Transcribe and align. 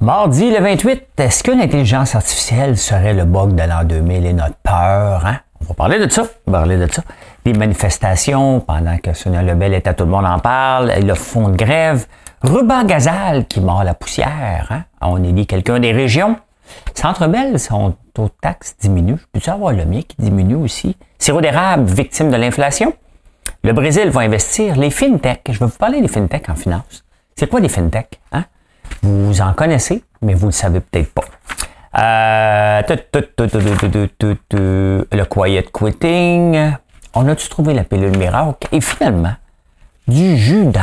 Mardi 0.00 0.52
le 0.52 0.60
28, 0.60 1.08
est-ce 1.18 1.42
que 1.42 1.50
l'intelligence 1.50 2.14
artificielle 2.14 2.78
serait 2.78 3.14
le 3.14 3.24
bug 3.24 3.56
de 3.56 3.62
l'an 3.64 3.82
2000 3.82 4.26
et 4.26 4.32
notre 4.32 4.54
peur? 4.62 5.26
Hein? 5.26 5.40
On 5.60 5.64
va 5.64 5.74
parler 5.74 5.98
de 5.98 6.08
ça. 6.08 6.22
On 6.46 6.52
va 6.52 6.58
parler 6.58 6.76
de 6.76 6.86
ça. 6.86 7.02
Des 7.44 7.52
manifestations 7.52 8.60
pendant 8.60 8.96
que 8.98 9.12
Sonia 9.12 9.42
Lebel 9.42 9.74
était 9.74 9.92
tout 9.94 10.04
le 10.04 10.10
monde 10.10 10.24
en 10.24 10.38
parle, 10.38 10.92
le 11.02 11.14
fond 11.14 11.48
de 11.48 11.56
grève. 11.56 12.06
Ruban 12.42 12.84
Gazal 12.84 13.46
qui 13.46 13.60
mord 13.60 13.82
la 13.82 13.94
poussière. 13.94 14.68
Hein? 14.70 14.84
On 15.00 15.20
élit 15.24 15.48
quelqu'un 15.48 15.80
des 15.80 15.90
régions. 15.90 16.36
Centre 16.94 17.26
Bell, 17.26 17.58
son 17.58 17.96
taux 18.14 18.26
de 18.26 18.32
taxe 18.40 18.76
diminue. 18.78 19.18
Peux-tu 19.32 19.50
avoir 19.50 19.72
le 19.72 19.84
mien 19.84 20.02
qui 20.06 20.14
diminue 20.20 20.54
aussi? 20.54 20.96
Sirop 21.18 21.40
d'érable, 21.40 21.90
victime 21.90 22.30
de 22.30 22.36
l'inflation. 22.36 22.92
Le 23.64 23.72
Brésil 23.72 24.10
va 24.10 24.20
investir. 24.20 24.76
Les 24.76 24.90
fintech. 24.90 25.42
Je 25.48 25.58
vais 25.58 25.66
vous 25.66 25.76
parler 25.76 26.00
des 26.00 26.08
fintech 26.08 26.48
en 26.48 26.54
finance. 26.54 27.04
C'est 27.34 27.48
quoi 27.48 27.60
des 27.60 27.68
fintech? 27.68 28.20
Hein? 28.30 28.44
Vous 29.02 29.40
en 29.40 29.52
connaissez, 29.52 30.02
mais 30.22 30.34
vous 30.34 30.46
ne 30.46 30.50
le 30.50 30.52
savez 30.52 30.80
peut-être 30.80 31.12
pas. 31.12 31.24
Le 35.10 35.24
quiet 35.24 35.66
quitting. 35.72 36.72
On 37.14 37.26
a-tu 37.28 37.48
trouvé 37.48 37.74
la 37.74 37.84
pilule 37.84 38.16
miracle? 38.16 38.68
Et 38.72 38.80
finalement, 38.80 39.34
du 40.06 40.36
jus 40.36 40.66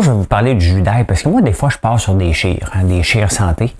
Je 0.02 0.10
vais 0.10 0.16
vous 0.16 0.24
parler 0.24 0.54
du 0.54 0.64
jus 0.64 0.82
d'ail 0.82 1.04
parce 1.04 1.22
que 1.22 1.28
moi, 1.28 1.40
des 1.40 1.52
fois, 1.52 1.68
je 1.68 1.78
pars 1.78 2.00
sur 2.00 2.14
des 2.14 2.32
chires, 2.32 2.70
hein, 2.74 2.84
des 2.84 3.02
chires 3.02 3.30
santé. 3.30 3.74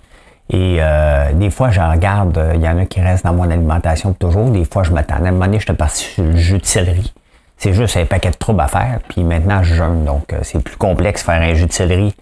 Et 0.50 0.76
euh, 0.78 1.32
des 1.32 1.50
fois, 1.50 1.70
j'en 1.70 1.90
regarde, 1.90 2.40
il 2.54 2.60
y 2.60 2.68
en 2.68 2.78
a 2.78 2.84
qui 2.84 3.00
restent 3.00 3.24
dans 3.24 3.32
mon 3.32 3.50
alimentation 3.50 4.12
toujours. 4.12 4.50
Des 4.50 4.64
fois, 4.64 4.82
je 4.82 4.92
m'attends. 4.92 5.16
À 5.16 5.18
un 5.18 5.32
moment 5.32 5.46
donné, 5.46 5.58
j'étais 5.58 5.72
parti 5.72 6.04
sur 6.04 6.22
le 6.22 6.36
jus 6.36 6.58
de 6.58 6.66
céleri. 6.66 7.12
C'est 7.56 7.72
juste 7.72 7.96
un 7.96 8.04
paquet 8.04 8.30
de 8.30 8.36
troubles 8.36 8.60
à 8.60 8.68
faire. 8.68 9.00
Puis 9.08 9.24
maintenant, 9.24 9.62
je 9.62 9.74
jeûne. 9.74 10.04
Donc, 10.04 10.32
euh, 10.32 10.38
c'est 10.42 10.62
plus 10.62 10.76
complexe 10.76 11.22
faire 11.22 11.40
un 11.40 11.54
jus 11.54 11.66
de 11.66 11.72
céleri 11.72 12.14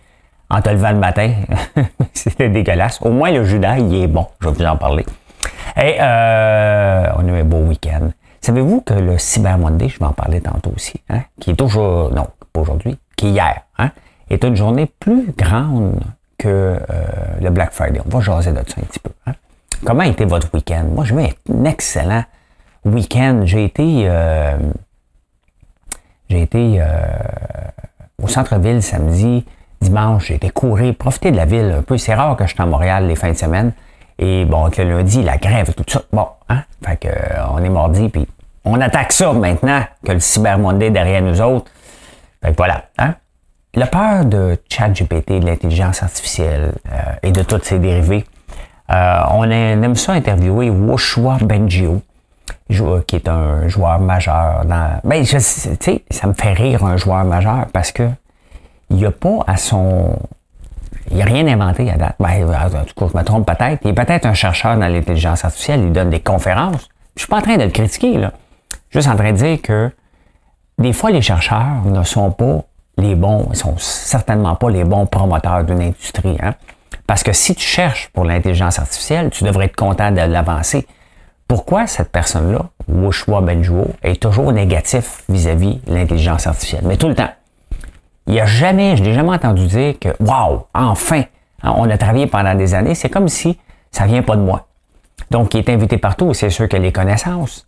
en 0.49 0.62
te 0.62 0.71
levant 0.71 0.93
le 0.93 0.99
matin. 0.99 1.33
C'était 2.15 2.49
dégueulasse. 2.49 3.01
Au 3.03 3.11
moins, 3.11 3.31
le 3.31 3.45
jus 3.45 3.59
d'ail, 3.59 3.83
il 3.83 4.05
est 4.05 4.06
bon. 4.06 4.27
Je 4.41 4.49
vais 4.49 4.55
vous 4.55 4.65
en 4.65 4.77
parler. 4.77 5.05
Et 5.77 5.97
euh, 6.01 7.06
on 7.17 7.29
a 7.29 7.31
eu 7.31 7.41
un 7.41 7.45
beau 7.45 7.59
week-end. 7.59 8.11
Savez-vous 8.41 8.81
que 8.81 8.95
le 8.95 9.19
Cyber 9.19 9.59
Monday, 9.59 9.89
je 9.89 9.99
vais 9.99 10.05
en 10.05 10.12
parler 10.12 10.41
tantôt 10.41 10.73
aussi, 10.75 11.01
hein, 11.09 11.21
qui 11.41 11.51
est 11.51 11.55
toujours, 11.55 12.12
non, 12.12 12.27
pas 12.53 12.61
aujourd'hui, 12.61 12.99
hier, 13.28 13.62
hein, 13.78 13.91
est 14.31 14.45
une 14.45 14.56
journée 14.56 14.87
plus 14.98 15.33
grande 15.37 16.01
que 16.39 16.48
euh, 16.48 16.77
le 17.41 17.51
Black 17.51 17.73
Friday. 17.73 18.01
On 18.05 18.09
va 18.09 18.20
jaser 18.20 18.53
de 18.53 18.56
ça 18.56 18.75
un 18.78 18.84
petit 18.84 18.98
peu. 18.98 19.11
Hein. 19.27 19.33
Comment 19.84 20.03
a 20.03 20.06
été 20.06 20.25
votre 20.25 20.53
week-end? 20.55 20.84
Moi, 20.92 21.05
je 21.05 21.15
vais 21.15 21.34
un 21.53 21.65
excellent 21.65 22.25
week-end. 22.84 23.43
J'ai 23.45 23.65
été, 23.65 24.05
euh, 24.06 24.56
j'ai 26.28 26.43
été 26.43 26.77
euh, 26.81 26.87
au 28.23 28.28
centre-ville 28.28 28.83
samedi, 28.83 29.45
dimanche. 29.81 30.27
J'ai 30.27 30.34
été 30.34 30.50
courir, 30.50 30.95
profiter 30.95 31.31
de 31.31 31.37
la 31.37 31.45
ville 31.45 31.75
un 31.78 31.83
peu. 31.83 31.98
C'est 31.98 32.15
rare 32.15 32.37
que 32.37 32.47
je 32.47 32.55
sois 32.55 32.65
à 32.65 32.69
Montréal 32.69 33.06
les 33.06 33.17
fins 33.17 33.33
de 33.33 33.37
semaine. 33.37 33.73
Et 34.19 34.45
bon, 34.45 34.70
que 34.70 34.83
le 34.83 34.98
lundi, 34.98 35.23
la 35.23 35.37
grève, 35.37 35.75
tout 35.75 35.84
ça. 35.89 36.03
Bon, 36.12 36.27
hein? 36.48 36.62
Fait 36.84 36.97
que, 36.97 37.09
on 37.50 37.59
est 37.59 37.69
mardi, 37.69 38.09
puis 38.09 38.27
on 38.65 38.81
attaque 38.81 39.12
ça 39.12 39.33
maintenant 39.33 39.83
que 40.05 40.12
le 40.12 40.20
Cyber 40.20 40.59
Monday 40.59 40.91
derrière 40.91 41.23
nous 41.23 41.41
autres. 41.41 41.70
Fait 42.43 42.55
voilà. 42.57 42.85
Hein? 42.98 43.15
La 43.75 43.87
peur 43.87 44.25
de 44.25 44.59
ChatGPT, 44.69 45.41
de 45.41 45.47
l'intelligence 45.47 46.03
artificielle 46.03 46.75
euh, 46.91 46.99
et 47.22 47.33
de 47.33 47.43
toutes 47.43 47.65
ses 47.65 47.78
dérivés, 47.78 48.27
euh, 48.91 49.21
on 49.31 49.49
aime 49.50 49.94
ça 49.94 50.12
interviewer 50.12 50.69
Woshua 50.69 51.39
Benjio, 51.41 52.03
qui 53.06 53.16
est 53.16 53.28
un 53.28 53.69
joueur 53.69 53.99
majeur 54.00 54.65
dans. 54.66 55.00
Ben, 55.05 55.25
tu 55.25 55.41
sais, 55.41 56.05
ça 56.11 56.27
me 56.27 56.34
fait 56.34 56.53
rire 56.53 56.84
un 56.84 56.97
joueur 56.97 57.25
majeur 57.25 57.66
parce 57.72 57.93
que 57.93 58.09
il 58.91 58.97
n'y 58.97 59.06
a 59.06 59.11
pas 59.11 59.39
à 59.47 59.56
son. 59.56 60.19
Il 61.11 61.16
n'y 61.16 61.22
a 61.22 61.25
rien 61.25 61.47
inventé 61.47 61.91
à 61.91 61.97
date. 61.97 62.16
Ben, 62.21 62.45
en 62.45 62.84
tout 62.84 62.95
cas, 62.95 63.06
je 63.12 63.19
me 63.19 63.25
trompe 63.25 63.47
peut-être. 63.47 63.81
Il 63.84 63.91
est 63.91 63.95
peut-être 63.95 64.27
un 64.27 64.34
chercheur 64.34 64.77
dans 64.77 64.89
l'intelligence 64.89 65.45
artificielle, 65.45 65.81
il 65.81 65.93
donne 65.93 66.11
des 66.11 66.21
conférences. 66.21 66.89
Je 67.16 67.22
suis 67.22 67.28
pas 67.28 67.39
en 67.39 67.43
train 67.43 67.56
de 67.56 67.65
le 67.65 67.71
critiquer, 67.71 68.19
là. 68.19 68.33
Juste 68.91 69.09
en 69.09 69.16
train 69.16 69.33
de 69.33 69.37
dire 69.39 69.62
que 69.62 69.91
des 70.78 70.93
fois, 70.93 71.10
les 71.10 71.22
chercheurs 71.22 71.84
ne 71.84 72.03
sont 72.03 72.31
pas 72.31 72.65
les 72.99 73.15
bons, 73.15 73.49
ils 73.50 73.56
sont 73.56 73.77
certainement 73.78 74.55
pas 74.55 74.71
les 74.71 74.84
bons 74.84 75.06
promoteurs 75.06 75.65
d'une 75.65 75.81
industrie. 75.81 76.37
Hein? 76.43 76.55
Parce 77.06 77.22
que 77.22 77.33
si 77.33 77.55
tu 77.55 77.66
cherches 77.66 78.09
pour 78.12 78.25
l'intelligence 78.25 78.78
artificielle, 78.78 79.31
tu 79.31 79.44
devrais 79.44 79.66
être 79.66 79.77
content 79.77 80.10
de 80.10 80.21
l'avancer. 80.21 80.87
Pourquoi 81.49 81.87
cette 81.87 82.10
personne-là, 82.10 82.71
Wushua 82.88 83.41
Benjuo, 83.41 83.88
est 84.03 84.22
toujours 84.22 84.53
négatif 84.53 85.22
vis-à-vis 85.28 85.81
de 85.87 85.94
l'intelligence 85.94 86.47
artificielle? 86.47 86.84
Mais 86.84 86.97
tout 86.97 87.09
le 87.09 87.15
temps. 87.15 87.31
Il 88.27 88.34
n'y 88.34 88.41
a 88.41 88.47
jamais, 88.47 88.97
je 88.97 89.03
n'ai 89.03 89.15
jamais 89.15 89.31
entendu 89.31 89.66
dire 89.66 89.99
que, 89.99 90.09
waouh, 90.21 90.62
enfin, 90.75 91.25
hein, 91.62 91.75
on 91.77 91.91
a 91.91 91.99
travaillé 91.99 92.27
pendant 92.27 92.54
des 92.54 92.72
années, 92.75 92.94
c'est 92.94 93.10
comme 93.10 93.28
si 93.28 93.59
ça 93.91 94.06
vient 94.06 94.22
pas 94.22 94.37
de 94.37 94.43
moi. 94.43 94.69
Donc, 95.31 95.54
il 95.54 95.59
est 95.59 95.69
invité 95.71 95.99
partout, 95.99 96.33
c'est 96.33 96.50
sûr 96.50 96.69
que 96.69 96.77
les 96.77 96.93
connaissances, 96.93 97.66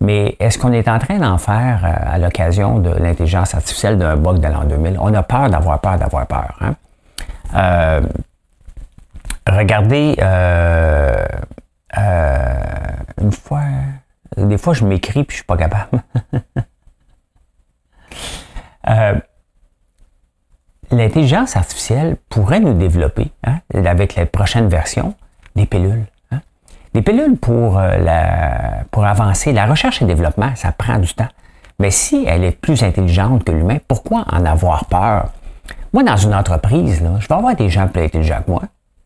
mais 0.00 0.36
est-ce 0.40 0.58
qu'on 0.58 0.72
est 0.72 0.88
en 0.88 0.98
train 0.98 1.18
d'en 1.18 1.38
faire 1.38 1.84
euh, 1.84 2.14
à 2.14 2.18
l'occasion 2.18 2.78
de 2.78 2.90
l'intelligence 2.90 3.54
artificielle 3.54 3.96
d'un 3.96 4.16
bug 4.16 4.40
de 4.40 4.48
l'an 4.48 4.64
2000? 4.64 4.98
On 5.00 5.14
a 5.14 5.22
peur 5.22 5.48
d'avoir 5.48 5.80
peur 5.80 5.96
d'avoir 5.98 6.26
peur. 6.26 6.54
Hein? 6.60 6.74
Euh, 7.54 8.02
regardez, 9.48 10.16
euh, 10.20 11.24
une 13.20 13.32
fois, 13.32 13.62
des 14.36 14.58
fois 14.58 14.74
je 14.74 14.84
m'écris 14.84 15.24
puis 15.24 15.36
je 15.36 15.42
suis 15.42 15.46
pas 15.46 15.56
capable. 15.56 16.02
l'intelligence 20.92 21.56
artificielle 21.56 22.16
pourrait 22.28 22.60
nous 22.60 22.74
développer, 22.74 23.32
hein, 23.44 23.58
avec 23.74 24.14
les 24.14 24.26
prochaines 24.26 24.68
versions, 24.68 25.14
des 25.56 25.66
pilules. 25.66 26.06
Les 26.96 27.02
pilules 27.02 27.36
pour, 27.36 27.78
euh, 27.78 27.98
pour 28.90 29.04
avancer, 29.04 29.52
la 29.52 29.66
recherche 29.66 30.00
et 30.00 30.06
développement, 30.06 30.52
ça 30.54 30.72
prend 30.72 30.98
du 30.98 31.12
temps. 31.12 31.28
Mais 31.78 31.90
si 31.90 32.24
elle 32.26 32.42
est 32.42 32.58
plus 32.58 32.82
intelligente 32.82 33.44
que 33.44 33.52
l'humain, 33.52 33.76
pourquoi 33.86 34.24
en 34.32 34.46
avoir 34.46 34.86
peur? 34.86 35.26
Moi, 35.92 36.04
dans 36.04 36.16
une 36.16 36.34
entreprise, 36.34 37.02
là, 37.02 37.10
je 37.18 37.28
vais 37.28 37.34
avoir 37.34 37.54
des 37.54 37.68
gens 37.68 37.86
plus 37.86 38.04
intelligents 38.04 38.40
que 38.46 38.50
moi. 38.50 38.62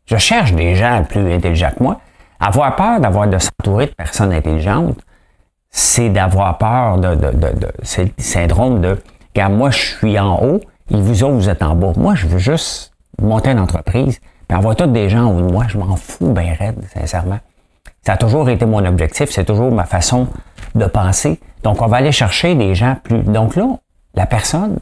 Je 0.07 0.17
cherche 0.19 0.53
des 0.53 0.77
gens 0.77 1.03
plus 1.03 1.35
intelligents 1.35 1.73
que 1.77 1.83
moi. 1.83 2.01
Avoir 2.39 2.77
peur 2.77 3.01
d'avoir 3.01 3.27
de 3.27 3.39
s'entourer 3.39 3.87
de 3.87 3.95
personnes 3.95 4.33
intelligentes, 4.33 5.01
c'est 5.71 6.11
d'avoir 6.11 6.59
peur 6.59 6.99
de, 6.99 7.17
de, 7.17 7.33
de, 7.33 7.73
c'est 7.83 8.05
le 8.05 8.13
syndrome 8.19 8.83
de 8.83 9.03
car 9.35 9.51
moi 9.51 9.71
je 9.71 9.97
suis 9.97 10.17
en 10.17 10.41
haut 10.41 10.61
et 10.91 11.01
vous 11.01 11.25
autres 11.25 11.35
vous 11.35 11.49
êtes 11.49 11.65
en 11.65 11.75
bas. 11.75 11.93
Moi, 11.97 12.15
je 12.15 12.29
veux 12.29 12.39
juste 12.39 12.93
monter 13.21 13.51
une 13.51 13.59
entreprise, 13.59 14.21
puis 14.47 14.57
avoir 14.57 14.77
tous 14.77 14.87
des 14.87 15.09
gens 15.09 15.25
en 15.25 15.37
haut 15.37 15.41
de 15.41 15.53
moi, 15.53 15.65
je 15.67 15.77
m'en 15.77 15.97
fous 15.97 16.33
bien 16.33 16.55
raide, 16.57 16.85
sincèrement. 16.95 17.41
Ça 18.03 18.15
a 18.15 18.17
toujours 18.17 18.49
été 18.49 18.65
mon 18.65 18.85
objectif, 18.85 19.31
c'est 19.31 19.45
toujours 19.45 19.71
ma 19.71 19.85
façon 19.85 20.29
de 20.75 20.87
penser. 20.87 21.39
Donc, 21.63 21.83
on 21.83 21.87
va 21.87 21.99
aller 21.99 22.13
chercher 22.13 22.55
des 22.55 22.75
gens 22.75 22.97
plus. 23.03 23.23
Donc 23.23 23.57
là, 23.57 23.67
la 24.15 24.27
personne 24.27 24.79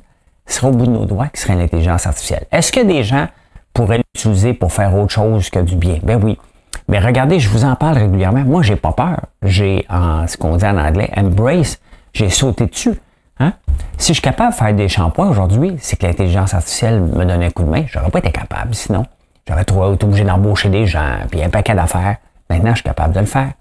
sera 0.47 0.69
au 0.69 0.73
bout 0.73 0.87
de 0.87 0.93
nos 0.93 1.05
doigts 1.05 1.29
qui 1.29 1.41
serait 1.41 1.57
l'intelligence 1.57 2.07
artificielle. 2.07 2.47
Est-ce 2.53 2.71
que 2.71 2.81
des 2.81 3.03
gens 3.03 3.27
pourraient 3.75 3.99
l'utiliser 4.15 4.55
pour 4.55 4.73
faire 4.73 4.95
autre 4.95 5.13
chose 5.13 5.51
que 5.51 5.59
du 5.59 5.77
bien? 5.77 5.99
Ben 6.03 6.23
oui. 6.23 6.39
Mais 6.87 7.01
regardez, 7.01 7.39
je 7.39 7.51
vous 7.51 7.65
en 7.65 7.75
parle 7.75 7.99
régulièrement. 7.99 8.45
Moi, 8.45 8.63
j'ai 8.63 8.77
pas 8.77 8.93
peur. 8.93 9.21
J'ai, 9.43 9.85
en 9.91 10.27
ce 10.27 10.37
qu'on 10.37 10.57
dit 10.57 10.65
en 10.65 10.79
anglais, 10.79 11.11
embrace. 11.17 11.79
J'ai 12.15 12.31
sauté 12.31 12.67
dessus. 12.67 12.95
Hein? 13.41 13.53
Si 13.99 14.09
je 14.09 14.13
suis 14.15 14.23
capable 14.23 14.53
de 14.53 14.57
faire 14.57 14.75
des 14.75 14.89
shampoings 14.89 15.29
aujourd'hui, 15.29 15.77
c'est 15.81 15.97
que 15.97 16.07
l'intelligence 16.07 16.55
artificielle 16.55 17.01
me 17.01 17.25
donne 17.25 17.43
un 17.43 17.51
coup 17.51 17.63
de 17.65 17.69
main. 17.69 17.85
J'aurais 17.87 18.11
pas 18.11 18.21
été 18.21 18.31
capable 18.31 18.75
sinon. 18.75 19.05
J'aurais 19.47 19.63
été 19.63 19.75
obligé 19.75 20.25
d'embaucher 20.25 20.69
des 20.69 20.87
gens, 20.87 21.19
puis 21.31 21.43
un 21.43 21.49
paquet 21.49 21.75
d'affaires. 21.75 22.17
Maintenant, 22.51 22.71
je 22.71 22.77
suis 22.77 22.85
capable 22.85 23.15
de 23.15 23.21
le 23.21 23.27
faire. 23.27 23.53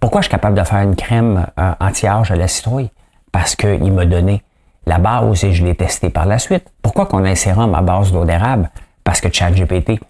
Pourquoi 0.00 0.20
je 0.20 0.26
suis 0.26 0.30
capable 0.30 0.56
de 0.56 0.64
faire 0.64 0.80
une 0.80 0.96
crème 0.96 1.46
euh, 1.58 1.72
anti-âge 1.80 2.30
à 2.30 2.36
la 2.36 2.48
citrouille? 2.48 2.90
Parce 3.32 3.56
qu'il 3.56 3.92
m'a 3.92 4.06
donné 4.06 4.42
la 4.86 4.98
base 4.98 5.44
et 5.44 5.52
je 5.52 5.64
l'ai 5.64 5.74
testé 5.74 6.10
par 6.10 6.26
la 6.26 6.38
suite. 6.38 6.66
Pourquoi 6.82 7.06
qu'on 7.06 7.24
a 7.24 7.30
un 7.30 7.34
sérum 7.34 7.74
à 7.74 7.82
base 7.82 8.12
d'eau 8.12 8.24
d'érable? 8.24 8.70
Parce 9.04 9.20
que 9.20 9.32
ChatGPT 9.32 10.00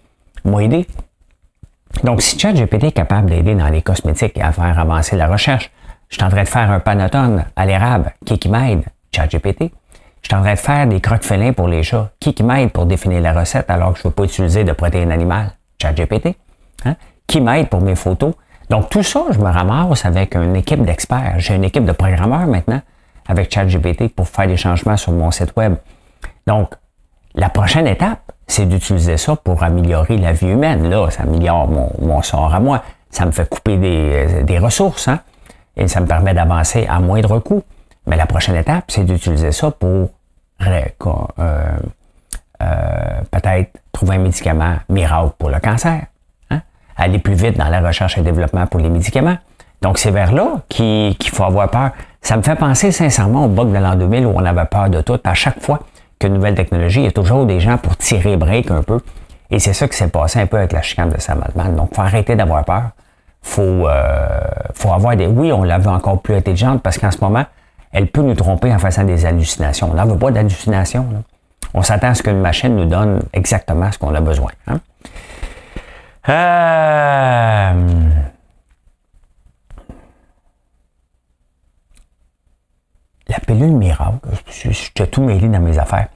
m'a 0.45 0.63
aidé. 0.63 0.87
Donc, 2.03 2.21
si 2.21 2.39
ChatGPT 2.39 2.85
est 2.85 2.91
capable 2.91 3.29
d'aider 3.29 3.55
dans 3.55 3.67
les 3.67 3.81
cosmétiques 3.81 4.37
et 4.37 4.41
à 4.41 4.51
faire 4.51 4.77
avancer 4.77 5.15
la 5.15 5.27
recherche, 5.27 5.71
je 6.09 6.15
suis 6.15 6.23
de 6.23 6.45
faire 6.45 6.71
un 6.71 6.79
panotone 6.79 7.45
à 7.55 7.65
l'érable. 7.65 8.13
Qui 8.25 8.39
qui 8.39 8.49
m'aide? 8.49 8.83
ChatGPT. 9.11 9.71
Je 10.21 10.35
suis 10.35 10.43
de 10.43 10.55
faire 10.55 10.87
des 10.87 11.01
croques 11.01 11.23
félins 11.23 11.53
pour 11.53 11.67
les 11.67 11.83
chats. 11.83 12.11
Qui 12.19 12.33
qui 12.33 12.43
m'aide 12.43 12.71
pour 12.71 12.85
définir 12.85 13.21
la 13.21 13.33
recette 13.33 13.69
alors 13.69 13.93
que 13.93 13.99
je 13.99 14.07
ne 14.07 14.09
veux 14.09 14.15
pas 14.15 14.23
utiliser 14.23 14.63
de 14.63 14.71
protéines 14.71 15.11
animales? 15.11 15.51
ChatGPT. 15.81 16.35
Hein? 16.85 16.95
Qui 17.29 17.39
m'aide 17.39 17.69
pour 17.69 17.81
mes 17.81 17.95
photos. 17.95 18.33
Donc 18.69 18.89
tout 18.89 19.03
ça, 19.03 19.23
je 19.31 19.39
me 19.39 19.49
ramasse 19.49 20.05
avec 20.05 20.35
une 20.35 20.55
équipe 20.55 20.83
d'experts. 20.83 21.35
J'ai 21.37 21.55
une 21.55 21.63
équipe 21.63 21.85
de 21.85 21.93
programmeurs 21.93 22.47
maintenant 22.47 22.81
avec 23.27 23.53
ChatGPT 23.53 24.13
pour 24.13 24.27
faire 24.27 24.47
des 24.47 24.57
changements 24.57 24.97
sur 24.97 25.13
mon 25.13 25.31
site 25.31 25.53
web. 25.55 25.75
Donc, 26.47 26.73
la 27.35 27.49
prochaine 27.49 27.85
étape, 27.85 28.31
c'est 28.47 28.65
d'utiliser 28.65 29.17
ça 29.17 29.35
pour 29.35 29.61
améliorer 29.63 30.17
la 30.17 30.33
vie 30.33 30.47
humaine. 30.47 30.89
Là, 30.89 31.11
ça 31.11 31.23
améliore 31.23 31.67
mon, 31.67 32.21
sort 32.23 32.53
à 32.53 32.59
moi. 32.59 32.83
Ça 33.11 33.25
me 33.27 33.31
fait 33.31 33.47
couper 33.47 33.77
des, 33.77 34.57
ressources, 34.57 35.07
hein? 35.07 35.19
Et 35.77 35.87
ça 35.87 36.01
me 36.01 36.07
permet 36.07 36.33
d'avancer 36.33 36.87
à 36.89 36.99
moindre 36.99 37.37
coût. 37.37 37.61
Mais 38.07 38.17
la 38.17 38.25
prochaine 38.25 38.55
étape, 38.55 38.85
c'est 38.87 39.03
d'utiliser 39.03 39.51
ça 39.51 39.69
pour 39.69 40.09
euh, 40.65 40.81
euh, 41.39 43.21
peut-être 43.31 43.71
trouver 43.91 44.15
un 44.15 44.19
médicament 44.19 44.77
miracle 44.89 45.33
pour 45.37 45.49
le 45.49 45.59
cancer. 45.59 46.01
Aller 46.99 47.17
plus 47.17 47.33
vite 47.33 47.57
dans 47.57 47.69
la 47.69 47.79
recherche 47.79 48.17
et 48.17 48.21
développement 48.21 48.67
pour 48.67 48.79
les 48.79 48.89
médicaments. 48.89 49.37
Donc, 49.81 49.97
c'est 49.97 50.11
vers 50.11 50.33
là 50.33 50.57
qu'il 50.67 51.15
faut 51.31 51.43
avoir 51.43 51.69
peur. 51.69 51.91
Ça 52.21 52.35
me 52.35 52.41
fait 52.41 52.55
penser 52.55 52.91
sincèrement 52.91 53.45
au 53.45 53.47
bug 53.47 53.71
de 53.71 53.77
l'an 53.77 53.95
2000 53.95 54.25
où 54.25 54.33
on 54.35 54.43
avait 54.43 54.65
peur 54.65 54.89
de 54.89 55.01
tout. 55.01 55.19
À 55.23 55.33
chaque 55.33 55.61
fois 55.61 55.79
qu'une 56.19 56.33
nouvelle 56.33 56.55
technologie, 56.55 56.99
il 56.99 57.05
y 57.05 57.07
a 57.07 57.11
toujours 57.11 57.45
des 57.45 57.61
gens 57.61 57.77
pour 57.77 57.95
tirer 57.95 58.35
break 58.35 58.69
un 58.71 58.83
peu. 58.83 58.99
Et 59.49 59.59
c'est 59.59 59.73
ça 59.73 59.87
qui 59.87 59.97
s'est 59.97 60.09
passé 60.09 60.41
un 60.41 60.45
peu 60.45 60.57
avec 60.57 60.73
la 60.73 60.81
chicane 60.81 61.09
de 61.09 61.19
Sam 61.19 61.41
Altman. 61.43 61.75
Donc, 61.75 61.95
faut 61.95 62.01
arrêter 62.01 62.35
d'avoir 62.35 62.65
peur. 62.65 62.89
Faut, 63.41 63.61
euh, 63.61 64.27
faut 64.73 64.91
avoir 64.91 65.15
des... 65.15 65.25
Oui, 65.25 65.51
on 65.53 65.63
la 65.63 65.77
veut 65.77 65.89
encore 65.89 66.21
plus 66.21 66.35
intelligente 66.35 66.83
parce 66.83 66.97
qu'en 66.97 67.09
ce 67.09 67.19
moment, 67.21 67.45
elle 67.93 68.07
peut 68.07 68.21
nous 68.21 68.35
tromper 68.35 68.73
en 68.73 68.79
faisant 68.79 69.03
des 69.03 69.25
hallucinations. 69.25 69.89
On 69.91 69.95
n'en 69.95 70.05
veut 70.05 70.17
pas 70.17 70.31
d'hallucinations. 70.31 71.07
On 71.73 71.81
s'attend 71.81 72.09
à 72.09 72.13
ce 72.13 72.23
qu'une 72.23 72.41
machine 72.41 72.75
nous 72.75 72.85
donne 72.85 73.21
exactement 73.33 73.91
ce 73.91 73.97
qu'on 73.97 74.13
a 74.13 74.21
besoin. 74.21 74.51
Hein. 74.67 74.79
Euh... 76.27 78.09
La 83.27 83.39
pilule 83.39 83.71
miracle, 83.71 84.17
je, 84.49 84.71
je, 84.71 84.91
t'ai 84.91 85.07
tout 85.07 85.21
mêlé 85.21 85.47
dans 85.47 85.59
mes 85.59 85.77
affaires. 85.77 86.07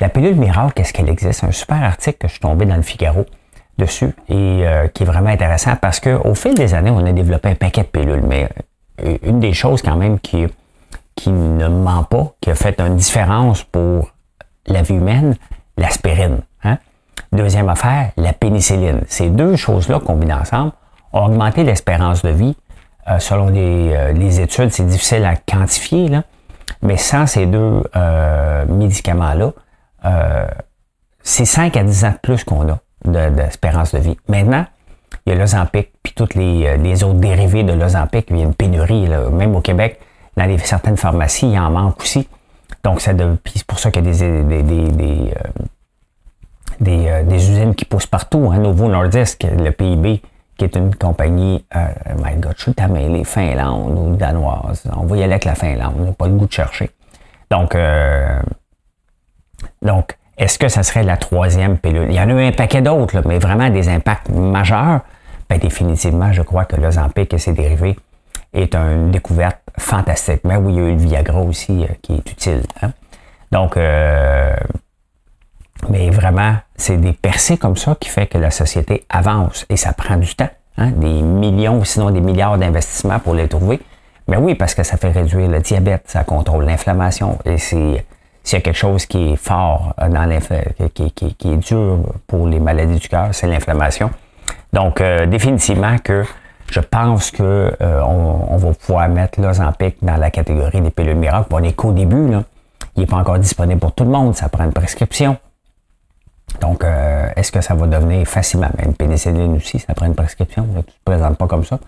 La 0.00 0.08
pilule 0.08 0.36
miracle, 0.36 0.72
qu'est-ce 0.74 0.92
qu'elle 0.92 1.08
existe? 1.08 1.40
C'est 1.40 1.46
un 1.46 1.52
super 1.52 1.82
article 1.82 2.18
que 2.18 2.28
je 2.28 2.32
suis 2.32 2.40
tombé 2.40 2.64
dans 2.64 2.76
le 2.76 2.82
Figaro 2.82 3.26
dessus 3.78 4.14
et 4.28 4.66
euh, 4.66 4.88
qui 4.88 5.02
est 5.02 5.06
vraiment 5.06 5.30
intéressant 5.30 5.76
parce 5.76 6.00
qu'au 6.00 6.34
fil 6.34 6.54
des 6.54 6.74
années, 6.74 6.90
on 6.90 7.04
a 7.04 7.12
développé 7.12 7.50
un 7.50 7.54
paquet 7.54 7.82
de 7.82 7.88
pilules. 7.88 8.22
Mais 8.26 8.48
euh, 9.04 9.18
une 9.22 9.40
des 9.40 9.52
choses 9.52 9.82
quand 9.82 9.96
même 9.96 10.18
qui, 10.18 10.46
qui 11.14 11.30
ne 11.30 11.68
ment 11.68 12.04
pas, 12.04 12.34
qui 12.40 12.50
a 12.50 12.54
fait 12.54 12.80
une 12.80 12.96
différence 12.96 13.62
pour 13.64 14.10
la 14.66 14.82
vie 14.82 14.94
humaine, 14.94 15.36
l'aspirine. 15.76 16.40
Hein? 16.64 16.78
Deuxième 17.32 17.68
affaire, 17.68 18.10
la 18.16 18.32
pénicilline. 18.32 19.00
Ces 19.08 19.30
deux 19.30 19.56
choses-là 19.56 20.00
combinées 20.00 20.34
ensemble 20.34 20.72
ont 21.12 21.24
augmenté 21.26 21.64
l'espérance 21.64 22.22
de 22.22 22.30
vie. 22.30 22.56
Euh, 23.10 23.18
selon 23.18 23.48
les, 23.48 24.12
les 24.12 24.40
études, 24.40 24.70
c'est 24.70 24.86
difficile 24.86 25.24
à 25.24 25.34
quantifier, 25.36 26.08
là, 26.08 26.22
mais 26.82 26.96
sans 26.96 27.26
ces 27.26 27.46
deux 27.46 27.82
euh, 27.96 28.64
médicaments-là, 28.66 29.52
euh, 30.04 30.46
c'est 31.22 31.44
5 31.44 31.76
à 31.76 31.84
10 31.84 32.04
ans 32.04 32.10
de 32.10 32.18
plus 32.18 32.44
qu'on 32.44 32.68
a 32.68 32.78
d'espérance 33.30 33.94
de, 33.94 34.00
vie. 34.00 34.16
Maintenant, 34.28 34.66
il 35.26 35.32
y 35.32 35.36
a 35.36 35.38
l'Ozempic, 35.38 35.92
puis 36.02 36.12
toutes 36.14 36.34
les, 36.34 37.04
autres 37.04 37.18
dérivés 37.18 37.62
de 37.62 37.72
l'Ozempic. 37.72 38.26
Il 38.30 38.38
y 38.38 38.40
a 38.40 38.44
une 38.44 38.54
pénurie, 38.54 39.08
même 39.32 39.54
au 39.54 39.60
Québec, 39.60 40.00
dans 40.36 40.58
certaines 40.58 40.96
pharmacies, 40.96 41.50
il 41.50 41.58
en 41.58 41.70
manque 41.70 42.00
aussi. 42.00 42.28
Donc, 42.84 43.00
c'est 43.00 43.14
pour 43.66 43.78
ça 43.78 43.90
qu'il 43.90 44.04
y 44.04 44.08
a 44.08 44.12
des, 44.12 45.34
euh, 46.86 47.22
des, 47.22 47.50
usines 47.50 47.74
qui 47.74 47.84
poussent 47.84 48.06
partout. 48.06 48.50
Hein. 48.52 48.58
Novo 48.58 48.88
Nordisk, 48.88 49.44
le 49.44 49.70
PIB, 49.70 50.22
qui 50.56 50.64
est 50.64 50.76
une 50.76 50.94
compagnie, 50.94 51.64
euh, 51.74 51.86
my 52.18 52.34
God, 52.36 52.54
je 52.56 52.62
suis 52.62 53.08
les 53.08 53.24
Finlande 53.24 53.98
ou 53.98 54.16
danoise. 54.16 54.84
On 54.96 55.04
va 55.04 55.16
y 55.16 55.22
aller 55.22 55.32
avec 55.32 55.44
la 55.44 55.54
Finlande, 55.54 55.94
on 55.98 56.04
n'a 56.06 56.12
pas 56.12 56.26
le 56.26 56.34
goût 56.34 56.46
de 56.46 56.52
chercher. 56.52 56.90
Donc, 57.50 57.74
euh, 57.74 58.40
donc 59.82 60.16
est-ce 60.36 60.58
que 60.58 60.68
ça 60.68 60.82
serait 60.82 61.02
la 61.02 61.16
troisième 61.16 61.78
pilule? 61.78 62.06
Il 62.08 62.14
y 62.14 62.20
en 62.20 62.28
a 62.28 62.32
eu 62.32 62.44
un 62.46 62.52
paquet 62.52 62.82
d'autres, 62.82 63.22
mais 63.26 63.38
vraiment 63.38 63.70
des 63.70 63.88
impacts 63.88 64.30
majeurs? 64.30 65.00
Ben, 65.48 65.58
définitivement, 65.58 66.32
je 66.32 66.42
crois 66.42 66.64
que 66.64 66.76
l'Ozempic 66.76 67.34
et 67.34 67.38
ses 67.38 67.52
dérivés 67.52 67.96
est 68.52 68.74
une 68.74 69.10
découverte 69.10 69.60
fantastique. 69.78 70.40
Mais 70.44 70.56
oui, 70.56 70.74
il 70.74 70.76
y 70.76 70.80
a 70.80 70.88
eu 70.88 70.92
le 70.92 70.96
Viagra 70.96 71.40
aussi 71.42 71.84
euh, 71.84 71.88
qui 72.00 72.14
est 72.14 72.32
utile. 72.32 72.62
Hein. 72.82 72.92
Donc, 73.50 73.76
euh, 73.76 74.56
mais 75.88 76.10
vraiment, 76.10 76.56
c'est 76.82 76.96
des 76.96 77.12
percées 77.12 77.56
comme 77.56 77.76
ça 77.76 77.96
qui 77.98 78.08
fait 78.08 78.26
que 78.26 78.38
la 78.38 78.50
société 78.50 79.04
avance 79.08 79.64
et 79.68 79.76
ça 79.76 79.92
prend 79.92 80.16
du 80.16 80.34
temps. 80.34 80.50
Hein? 80.78 80.90
Des 80.96 81.22
millions, 81.22 81.84
sinon 81.84 82.10
des 82.10 82.20
milliards 82.20 82.58
d'investissements 82.58 83.20
pour 83.20 83.34
les 83.34 83.48
trouver. 83.48 83.80
Mais 84.28 84.36
oui, 84.36 84.54
parce 84.54 84.74
que 84.74 84.82
ça 84.82 84.96
fait 84.96 85.10
réduire 85.10 85.48
le 85.48 85.60
diabète, 85.60 86.04
ça 86.06 86.24
contrôle 86.24 86.64
l'inflammation 86.64 87.38
et 87.44 87.58
c'est 87.58 88.04
s'il 88.44 88.58
y 88.58 88.60
a 88.60 88.62
quelque 88.62 88.76
chose 88.76 89.06
qui 89.06 89.32
est 89.32 89.36
fort 89.36 89.94
dans 89.98 90.40
qui, 90.92 91.12
qui, 91.12 91.34
qui, 91.34 91.52
est 91.52 91.56
dur 91.58 91.98
pour 92.26 92.48
les 92.48 92.58
maladies 92.58 92.98
du 92.98 93.08
cœur, 93.08 93.28
c'est 93.30 93.46
l'inflammation. 93.46 94.10
Donc, 94.72 95.00
euh, 95.00 95.26
définitivement 95.26 95.96
que 95.98 96.24
je 96.68 96.80
pense 96.80 97.30
que 97.30 97.72
euh, 97.80 98.02
on, 98.02 98.56
va 98.56 98.72
pouvoir 98.72 99.08
mettre 99.08 99.40
l'Ozempic 99.40 99.96
dans 100.02 100.16
la 100.16 100.30
catégorie 100.30 100.80
des 100.80 100.90
pilules 100.90 101.14
miracles. 101.14 101.48
on 101.52 101.62
est 101.62 101.72
qu'au 101.74 101.92
début, 101.92 102.30
là. 102.30 102.42
Il 102.96 103.00
n'est 103.00 103.06
pas 103.06 103.16
encore 103.16 103.38
disponible 103.38 103.80
pour 103.80 103.92
tout 103.92 104.04
le 104.04 104.10
monde, 104.10 104.34
ça 104.34 104.48
prend 104.48 104.64
une 104.64 104.72
prescription. 104.72 105.38
Donc, 106.60 106.84
euh, 106.84 107.28
est-ce 107.36 107.50
que 107.50 107.60
ça 107.60 107.74
va 107.74 107.86
devenir 107.86 108.26
facilement? 108.26 108.68
Mais 108.78 108.84
une 108.84 108.94
pénicilline 108.94 109.56
aussi, 109.56 109.78
ça 109.78 109.94
prend 109.94 110.06
une 110.06 110.14
prescription. 110.14 110.64
tu 110.64 110.76
ne 110.76 110.82
te 110.82 110.90
présentes 111.04 111.38
pas 111.38 111.46
comme 111.46 111.64
ça. 111.64 111.78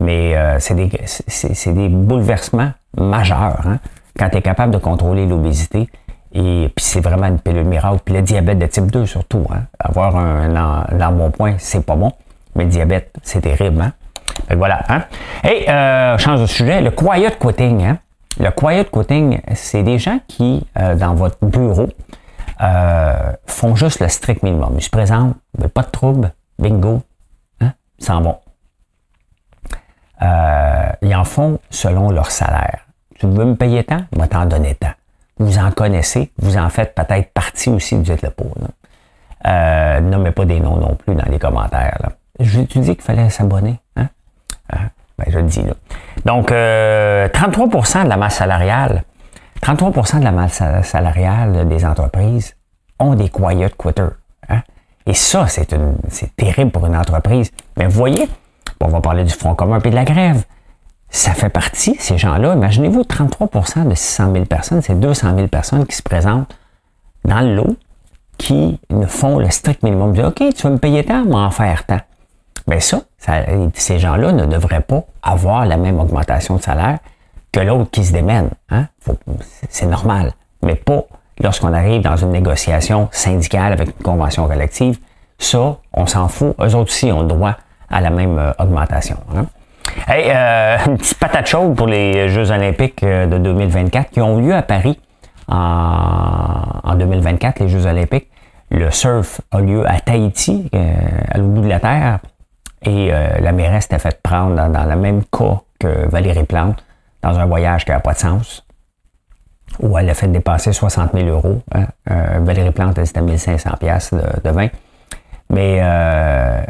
Mais 0.00 0.36
euh, 0.36 0.58
c'est 0.58 0.74
des, 0.74 0.86
des, 0.86 1.88
bouleversements 1.88 2.72
majeurs. 2.96 3.62
Hein? 3.66 3.78
Quand 4.18 4.28
tu 4.30 4.38
es 4.38 4.42
capable 4.42 4.72
de 4.72 4.78
contrôler 4.78 5.26
l'obésité, 5.26 5.88
et 6.34 6.72
puis 6.74 6.84
c'est 6.84 7.00
vraiment 7.00 7.26
une 7.26 7.38
pilule 7.38 7.64
miracle. 7.64 8.00
Puis 8.04 8.14
le 8.14 8.22
diabète 8.22 8.58
de 8.58 8.66
type 8.66 8.90
2 8.90 9.06
surtout. 9.06 9.46
Hein? 9.50 9.64
Avoir 9.78 10.16
un, 10.16 10.54
un 10.56 11.30
point, 11.30 11.54
c'est 11.58 11.84
pas 11.84 11.94
bon. 11.94 12.12
Mais 12.54 12.64
le 12.64 12.70
diabète, 12.70 13.14
c'est 13.22 13.42
terrible. 13.42 13.80
Hein? 13.80 13.92
voilà. 14.56 14.82
Hein? 14.88 15.02
Et 15.44 15.68
euh, 15.68 16.18
change 16.18 16.40
de 16.40 16.46
sujet. 16.46 16.80
Le 16.80 16.90
quiet 16.90 17.38
quitting. 17.38 17.84
Hein? 17.84 17.98
Le 18.40 18.50
quiet 18.50 18.86
quitting, 18.90 19.40
c'est 19.54 19.82
des 19.82 19.98
gens 19.98 20.18
qui, 20.26 20.66
euh, 20.78 20.94
dans 20.94 21.14
votre 21.14 21.44
bureau, 21.44 21.88
euh, 22.62 23.32
font 23.46 23.74
juste 23.74 24.00
le 24.00 24.08
strict 24.08 24.42
minimum. 24.42 24.74
Ils 24.76 24.82
se 24.82 24.90
présentent, 24.90 25.36
pas 25.74 25.82
de 25.82 25.90
trouble, 25.90 26.32
bingo, 26.58 27.02
hein, 27.60 27.72
ils 27.98 28.04
s'en 28.04 28.20
vont. 28.20 28.38
Euh, 30.22 30.92
ils 31.02 31.14
en 31.14 31.24
font 31.24 31.58
selon 31.70 32.10
leur 32.10 32.30
salaire. 32.30 32.86
Tu 33.18 33.26
veux 33.26 33.44
me 33.44 33.56
payer 33.56 33.84
tant? 33.84 34.02
Moi, 34.16 34.28
t'en 34.28 34.46
donner 34.46 34.74
tant. 34.74 34.92
Vous 35.38 35.58
en 35.58 35.70
connaissez, 35.72 36.30
vous 36.38 36.56
en 36.56 36.68
faites 36.68 36.94
peut-être 36.94 37.32
partie 37.32 37.70
aussi, 37.70 37.96
vous 37.96 38.10
êtes 38.10 38.22
le 38.22 38.30
pauvre. 38.30 38.54
Euh, 39.46 40.00
nommez 40.00 40.30
pas 40.30 40.44
des 40.44 40.60
noms 40.60 40.76
non 40.76 40.94
plus 40.94 41.14
dans 41.14 41.28
les 41.28 41.38
commentaires. 41.38 41.98
Je 42.38 42.60
tu 42.62 42.78
dis 42.78 42.94
qu'il 42.94 43.02
fallait 43.02 43.30
s'abonner. 43.30 43.80
Hein? 43.96 44.08
hein? 44.72 44.90
Ben, 45.18 45.26
je 45.28 45.38
le 45.38 45.44
dis 45.44 45.62
là. 45.62 45.74
Donc, 46.24 46.50
33% 46.50 46.52
euh, 46.52 48.04
de 48.04 48.08
la 48.08 48.16
masse 48.16 48.36
salariale 48.36 49.02
33% 49.62 50.18
de 50.18 50.24
la 50.24 50.32
masse 50.32 50.62
salariale 50.82 51.68
des 51.68 51.84
entreprises 51.84 52.56
ont 52.98 53.14
des 53.14 53.28
quiet 53.28 53.70
quitters. 53.76 54.16
Hein? 54.48 54.62
Et 55.06 55.14
ça, 55.14 55.46
c'est, 55.46 55.74
terrible 56.36 56.70
pour 56.70 56.86
une 56.86 56.96
entreprise. 56.96 57.50
Mais 57.76 57.86
vous 57.86 57.92
voyez, 57.92 58.28
on 58.80 58.88
va 58.88 59.00
parler 59.00 59.24
du 59.24 59.32
Front 59.32 59.54
commun 59.54 59.78
et 59.84 59.90
de 59.90 59.94
la 59.94 60.04
grève. 60.04 60.44
Ça 61.10 61.32
fait 61.32 61.50
partie, 61.50 61.94
ces 61.98 62.18
gens-là. 62.18 62.54
Imaginez-vous, 62.54 63.02
33% 63.02 63.88
de 63.88 63.94
600 63.94 64.32
000 64.32 64.44
personnes, 64.46 64.82
c'est 64.82 64.98
200 64.98 65.36
000 65.36 65.48
personnes 65.48 65.86
qui 65.86 65.94
se 65.94 66.02
présentent 66.02 66.56
dans 67.24 67.40
le 67.40 67.54
lot, 67.54 67.76
qui 68.38 68.80
ne 68.90 69.06
font 69.06 69.38
le 69.38 69.50
strict 69.50 69.82
minimum. 69.82 70.18
OK, 70.24 70.42
tu 70.54 70.62
vas 70.62 70.70
me 70.70 70.78
payer 70.78 71.04
tant, 71.04 71.24
m'en 71.24 71.50
faire 71.50 71.84
tant. 71.84 72.00
Mais 72.66 72.80
ça, 72.80 73.02
ça 73.18 73.42
ces 73.74 73.98
gens-là 73.98 74.32
ne 74.32 74.46
devraient 74.46 74.80
pas 74.80 75.04
avoir 75.22 75.66
la 75.66 75.76
même 75.76 76.00
augmentation 76.00 76.56
de 76.56 76.62
salaire 76.62 76.98
que 77.52 77.60
l'autre 77.60 77.90
qui 77.90 78.04
se 78.04 78.12
démène. 78.12 78.50
Hein? 78.70 78.86
C'est 79.68 79.86
normal. 79.86 80.32
Mais 80.62 80.74
pas 80.74 81.04
lorsqu'on 81.40 81.72
arrive 81.72 82.02
dans 82.02 82.16
une 82.16 82.30
négociation 82.30 83.08
syndicale 83.10 83.72
avec 83.72 83.88
une 83.88 84.04
convention 84.04 84.46
collective. 84.46 84.98
Ça, 85.38 85.76
on 85.92 86.06
s'en 86.06 86.28
fout. 86.28 86.54
Eux 86.60 86.74
autres 86.74 86.90
aussi 86.90 87.10
ont 87.10 87.22
le 87.22 87.28
droit 87.28 87.56
à 87.90 88.00
la 88.00 88.10
même 88.10 88.38
euh, 88.38 88.52
augmentation. 88.58 89.16
Hein? 89.34 89.46
Hey, 90.06 90.30
euh, 90.30 90.78
une 90.86 90.98
petite 90.98 91.18
patate 91.18 91.46
chaude 91.46 91.74
pour 91.74 91.86
les 91.86 92.28
Jeux 92.28 92.50
olympiques 92.50 93.02
euh, 93.02 93.26
de 93.26 93.38
2024 93.38 94.10
qui 94.10 94.20
ont 94.20 94.38
lieu 94.38 94.54
à 94.54 94.62
Paris 94.62 94.98
en, 95.48 96.94
2024, 96.94 97.60
les 97.60 97.68
Jeux 97.68 97.86
olympiques. 97.86 98.28
Le 98.70 98.90
surf 98.90 99.40
a 99.50 99.60
lieu 99.60 99.86
à 99.86 100.00
Tahiti, 100.00 100.70
à 100.72 101.36
l'autre 101.36 101.50
bout 101.50 101.62
de 101.62 101.68
la 101.68 101.80
Terre. 101.80 102.20
Et 102.84 103.10
la 103.10 103.52
mairesse 103.52 103.88
a 103.92 103.98
fait 103.98 104.18
prendre 104.22 104.56
dans, 104.56 104.70
dans 104.70 104.84
le 104.84 104.96
même 104.96 105.24
cas 105.24 105.60
que 105.78 106.08
Valérie 106.08 106.44
Plante 106.44 106.82
dans 107.22 107.38
un 107.38 107.44
voyage 107.44 107.84
qui 107.84 107.90
n'a 107.90 108.00
pas 108.00 108.14
de 108.14 108.18
sens, 108.18 108.64
où 109.82 109.98
elle 109.98 110.08
a 110.08 110.14
fait 110.14 110.28
dépasser 110.28 110.72
60 110.72 111.12
000 111.12 111.28
euros. 111.28 111.60
Hein. 111.74 111.86
Euh, 112.10 112.38
Valérie 112.40 112.70
Plante, 112.70 113.04
c'était 113.04 113.20
1500 113.20 113.70
pièces 113.78 114.14
de, 114.14 114.50
vin. 114.50 114.68
Mais 115.50 115.78
euh, 115.82 116.62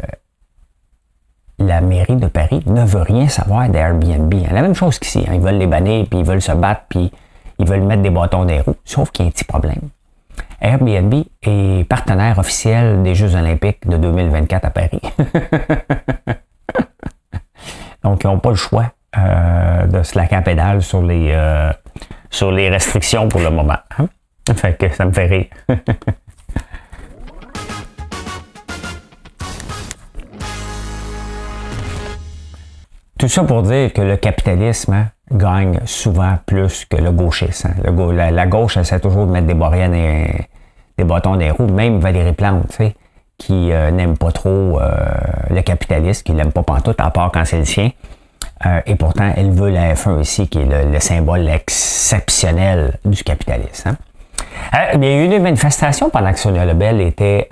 la 1.59 1.81
mairie 1.81 2.15
de 2.15 2.27
Paris 2.27 2.63
ne 2.65 2.83
veut 2.83 3.03
rien 3.03 3.27
savoir 3.27 3.69
d'Airbnb. 3.69 4.33
La 4.51 4.61
même 4.61 4.75
chose 4.75 4.99
qu'ici. 4.99 5.23
Hein. 5.27 5.33
Ils 5.35 5.41
veulent 5.41 5.59
les 5.59 5.67
bannir, 5.67 6.07
puis 6.09 6.19
ils 6.19 6.25
veulent 6.25 6.41
se 6.41 6.51
battre, 6.51 6.81
puis 6.89 7.11
ils 7.59 7.67
veulent 7.67 7.83
mettre 7.83 8.01
des 8.01 8.09
bâtons 8.09 8.45
des 8.45 8.59
roues. 8.61 8.75
Sauf 8.83 9.11
qu'il 9.11 9.25
y 9.25 9.27
a 9.27 9.29
un 9.29 9.31
petit 9.31 9.45
problème. 9.45 9.89
Airbnb 10.59 11.13
est 11.43 11.87
partenaire 11.87 12.39
officiel 12.39 13.03
des 13.03 13.13
Jeux 13.13 13.35
olympiques 13.35 13.87
de 13.87 13.97
2024 13.97 14.65
à 14.65 14.69
Paris. 14.71 15.01
Donc, 18.03 18.23
ils 18.23 18.27
n'ont 18.27 18.39
pas 18.39 18.49
le 18.49 18.55
choix 18.55 18.91
euh, 19.17 19.85
de 19.85 20.03
se 20.03 20.17
la 20.17 20.41
pédale 20.41 20.81
sur 20.81 21.01
les, 21.01 21.29
euh, 21.31 21.71
sur 22.33 22.51
les 22.51 22.69
restrictions 22.69 23.29
pour 23.29 23.39
le 23.41 23.49
moment. 23.49 23.77
Hein? 23.97 24.07
Que 24.79 24.89
ça 24.89 25.05
me 25.05 25.13
fait 25.13 25.27
rire. 25.27 25.45
Tout 33.19 33.29
ça 33.29 33.43
pour 33.43 33.61
dire 33.61 33.93
que 33.93 34.01
le 34.01 34.17
capitalisme 34.17 34.93
hein, 34.93 35.07
gagne 35.31 35.79
souvent 35.85 36.37
plus 36.45 36.83
que 36.85 36.97
le 36.97 37.11
gauchisme. 37.11 37.69
Hein. 37.87 38.31
la, 38.31 38.47
gauche 38.47 38.75
essaie 38.75 38.99
toujours 38.99 39.27
de 39.27 39.31
mettre 39.31 39.47
des 39.47 39.53
et 39.97 40.49
des 40.97 41.03
bâtons 41.05 41.37
des 41.37 41.51
roues. 41.51 41.67
Même 41.67 41.99
Valérie 41.99 42.33
Plante, 42.33 42.81
qui 43.37 43.71
euh, 43.71 43.91
n'aime 43.91 44.17
pas 44.17 44.33
trop 44.33 44.81
euh, 44.81 44.91
le 45.49 45.61
capitalisme, 45.61 46.23
qui 46.23 46.33
l'aime 46.33 46.51
pas 46.51 46.63
pantoute, 46.63 46.99
à 46.99 47.11
part 47.11 47.31
quand 47.31 47.45
c'est 47.45 47.59
le 47.59 47.65
sien. 47.65 47.91
Euh, 48.65 48.81
et 48.85 48.95
pourtant, 48.95 49.31
elle 49.35 49.51
veut 49.51 49.69
la 49.69 49.93
F1 49.93 50.21
ici, 50.21 50.47
qui 50.47 50.59
est 50.59 50.85
le, 50.85 50.99
symbole 50.99 51.47
exceptionnel 51.49 52.97
du 53.03 53.23
capitalisme. 53.23 53.95
il 54.93 55.03
y 55.03 55.07
a 55.07 55.23
eu 55.23 55.25
une 55.25 55.41
manifestation 55.41 56.09
pendant 56.09 56.31
que 56.31 56.39
Sonia 56.39 56.65
Lebel 56.65 57.01
était... 57.01 57.47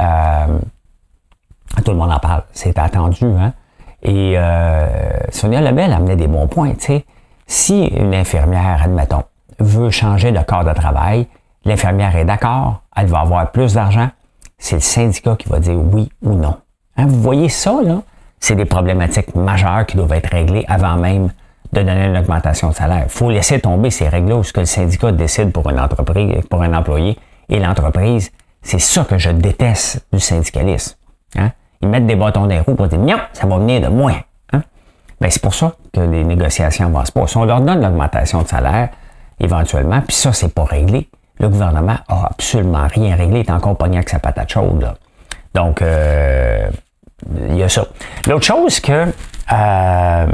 tout 1.84 1.92
le 1.92 1.98
monde 1.98 2.12
en 2.12 2.20
parle. 2.20 2.44
C'est 2.54 2.78
attendu, 2.80 3.26
hein? 3.26 3.54
Et 4.04 4.34
euh, 4.36 4.88
Sonia 5.30 5.62
Lebel 5.62 5.94
amenait 5.94 6.16
des 6.16 6.28
bons 6.28 6.48
points. 6.48 6.74
Si 7.46 7.86
une 7.86 8.14
infirmière, 8.14 8.82
admettons, 8.84 9.24
veut 9.60 9.92
changer 9.92 10.32
de 10.32 10.40
corps 10.40 10.64
de 10.64 10.74
travail, 10.74 11.28
l'infirmière 11.66 12.16
est 12.16 12.26
d'accord, 12.26 12.82
elle 12.96 13.08
va 13.08 13.20
avoir 13.20 13.52
plus 13.52 13.74
d'argent, 13.74 14.10
c'est 14.58 14.76
le 14.76 14.82
syndicat 14.82 15.36
qui 15.36 15.50
va 15.50 15.60
dire 15.60 15.78
oui 15.78 16.12
ou 16.24 16.34
non. 16.34 16.56
Hein, 16.98 17.06
vous 17.08 17.22
voyez 17.22 17.50
ça, 17.50 17.80
là? 17.84 18.02
C'est 18.42 18.56
des 18.56 18.66
problématiques 18.66 19.34
majeures 19.36 19.86
qui 19.86 19.96
doivent 19.96 20.12
être 20.12 20.30
réglées 20.30 20.66
avant 20.68 20.98
même 20.98 21.30
de 21.72 21.82
donner 21.82 22.08
une 22.08 22.18
augmentation 22.18 22.70
de 22.70 22.74
salaire. 22.74 23.04
Il 23.06 23.10
faut 23.10 23.30
laisser 23.30 23.62
tomber 23.62 23.90
ces 23.90 24.10
règles-là 24.10 24.44
ce 24.44 24.52
que 24.52 24.60
le 24.60 24.66
syndicat 24.66 25.14
décide 25.14 25.54
pour 25.54 25.70
une 25.70 25.80
entreprise, 25.80 26.44
pour 26.50 26.62
un 26.62 26.74
employé 26.74 27.18
et 27.48 27.60
l'entreprise. 27.60 28.32
C'est 28.62 28.82
ça 28.82 29.06
que 29.06 29.18
je 29.18 29.30
déteste 29.30 30.06
du 30.12 30.20
syndicalisme. 30.20 30.98
Hein? 31.38 31.52
ils 31.82 31.88
mettent 31.88 32.06
des 32.06 32.16
bâtons 32.16 32.46
des 32.48 32.60
roues 32.60 32.76
pour 32.76 32.88
dire 32.88 33.00
non, 33.00 33.18
ça 33.34 33.48
va 33.48 33.58
venir 33.58 33.82
de 33.82 33.88
moins. 33.88 34.20
Hein? 34.54 34.62
Ben, 35.20 35.30
c'est 35.30 35.42
pour 35.42 35.54
ça 35.54 35.74
que 35.94 36.02
les 36.02 36.24
négociations 36.24 36.88
avancent 36.88 37.12
pas. 37.12 37.28
Si 37.28 37.38
on 37.38 37.46
leur 37.46 37.62
donne 37.62 37.82
l'augmentation 37.82 38.42
de 38.42 38.48
salaire, 38.48 38.90
éventuellement, 39.40 40.02
puis 40.02 40.16
ça, 40.16 40.34
c'est 40.34 40.54
pas 40.54 40.64
réglé, 40.64 41.10
le 41.40 41.50
gouvernement 41.50 41.98
a 42.08 42.28
absolument 42.28 42.86
rien 42.88 43.16
réglé, 43.16 43.40
il 43.40 43.50
est 43.50 43.96
avec 43.96 44.10
sa 44.10 44.20
patate 44.20 44.50
chaude. 44.50 44.82
Là. 44.82 44.96
Donc, 45.56 45.82
euh, 45.82 46.70
il 47.50 47.58
y 47.58 47.64
a 47.64 47.70
ça. 47.70 47.88
L'autre 48.28 48.46
chose 48.46 48.80
que. 48.80 49.14
Euh, 49.52 50.28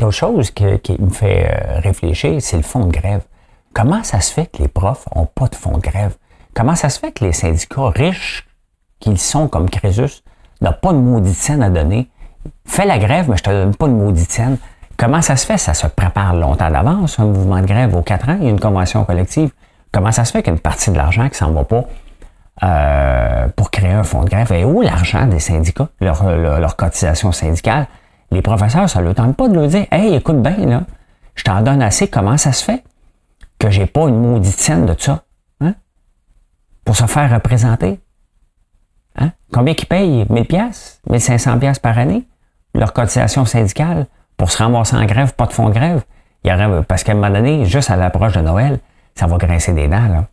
l'autre 0.00 0.16
chose 0.16 0.50
qui 0.50 0.64
me 0.98 1.10
fait 1.10 1.48
euh, 1.48 1.80
réfléchir, 1.80 2.40
c'est 2.40 2.56
le 2.56 2.62
fonds 2.62 2.86
de 2.86 2.92
grève. 2.92 3.22
Comment 3.72 4.02
ça 4.04 4.20
se 4.20 4.32
fait 4.32 4.46
que 4.46 4.62
les 4.62 4.68
profs 4.68 5.06
n'ont 5.14 5.26
pas 5.26 5.48
de 5.48 5.54
fonds 5.54 5.76
de 5.78 5.82
grève? 5.82 6.14
Comment 6.54 6.76
ça 6.76 6.88
se 6.88 6.98
fait 6.98 7.12
que 7.12 7.24
les 7.24 7.32
syndicats 7.32 7.90
riches 7.90 8.46
qu'ils 9.00 9.18
sont 9.18 9.48
comme 9.48 9.68
Crésus, 9.68 10.22
n'a 10.60 10.72
pas 10.72 10.92
de 10.92 10.98
maudite 10.98 11.36
scène 11.36 11.62
à 11.62 11.70
donner? 11.70 12.08
Fais 12.64 12.86
la 12.86 12.98
grève, 12.98 13.28
mais 13.28 13.36
je 13.36 13.42
te 13.42 13.50
donne 13.50 13.74
pas 13.74 13.86
de 13.86 13.92
maudite 13.92 14.30
scène. 14.30 14.58
Comment 14.96 15.22
ça 15.22 15.36
se 15.36 15.44
fait? 15.44 15.58
Ça 15.58 15.74
se 15.74 15.86
prépare 15.88 16.34
longtemps 16.34 16.70
d'avance, 16.70 17.18
un 17.18 17.24
mouvement 17.24 17.60
de 17.60 17.66
grève 17.66 17.94
aux 17.96 18.02
quatre 18.02 18.28
ans, 18.28 18.36
il 18.38 18.44
y 18.44 18.46
a 18.46 18.50
une 18.50 18.60
convention 18.60 19.04
collective. 19.04 19.50
Comment 19.90 20.12
ça 20.12 20.24
se 20.24 20.32
fait 20.32 20.42
qu'une 20.42 20.58
partie 20.58 20.90
de 20.90 20.96
l'argent 20.96 21.28
qui 21.28 21.36
s'en 21.36 21.50
va 21.50 21.64
pas 21.64 21.84
euh, 22.62 23.48
pour 23.56 23.70
créer 23.70 23.92
un 23.92 24.04
fonds 24.04 24.24
de 24.24 24.30
grève? 24.30 24.52
Et 24.52 24.64
où 24.64 24.82
l'argent 24.82 25.26
des 25.26 25.40
syndicats, 25.40 25.88
leur, 26.00 26.76
cotisation 26.76 27.32
syndicale? 27.32 27.86
Les 28.30 28.42
professeurs, 28.42 28.88
ça 28.88 29.00
ne 29.00 29.04
leur 29.04 29.14
tente 29.14 29.36
pas 29.36 29.48
de 29.48 29.54
leur 29.54 29.68
dire 29.68 29.86
Hey, 29.90 30.14
écoute 30.14 30.42
bien, 30.42 30.56
là, 30.66 30.82
je 31.34 31.44
t'en 31.44 31.60
donne 31.62 31.82
assez, 31.82 32.08
comment 32.08 32.36
ça 32.36 32.52
se 32.52 32.64
fait 32.64 32.84
que 33.58 33.70
j'ai 33.70 33.86
pas 33.86 34.08
une 34.08 34.20
maudite 34.20 34.58
scène 34.58 34.86
de 34.86 34.94
ça? 34.98 35.24
Hein? 35.60 35.74
Pour 36.84 36.96
se 36.96 37.06
faire 37.06 37.30
représenter? 37.30 38.00
Hein? 39.16 39.30
Combien 39.52 39.74
qu'ils 39.74 39.88
payent? 39.88 40.26
1000 40.28 40.46
pièces, 40.46 41.00
1500 41.08 41.58
pièces 41.58 41.78
par 41.78 41.98
année? 41.98 42.26
Leur 42.74 42.92
cotisation 42.92 43.44
syndicale 43.44 44.06
pour 44.36 44.50
se 44.50 44.58
ramasser 44.58 44.96
en 44.96 45.04
grève, 45.04 45.34
pas 45.34 45.46
de 45.46 45.52
fonds 45.52 45.68
de 45.68 45.74
grève? 45.74 46.02
Il 46.44 46.50
y 46.50 46.54
aurait, 46.54 46.82
parce 46.82 47.04
qu'à 47.04 47.12
un 47.12 47.14
moment 47.14 47.30
donné, 47.30 47.64
juste 47.64 47.90
à 47.90 47.96
l'approche 47.96 48.34
de 48.34 48.40
Noël, 48.40 48.80
ça 49.14 49.26
va 49.26 49.36
grincer 49.38 49.72
des 49.72 49.88
dents. 49.88 50.08
Là. 50.08 50.26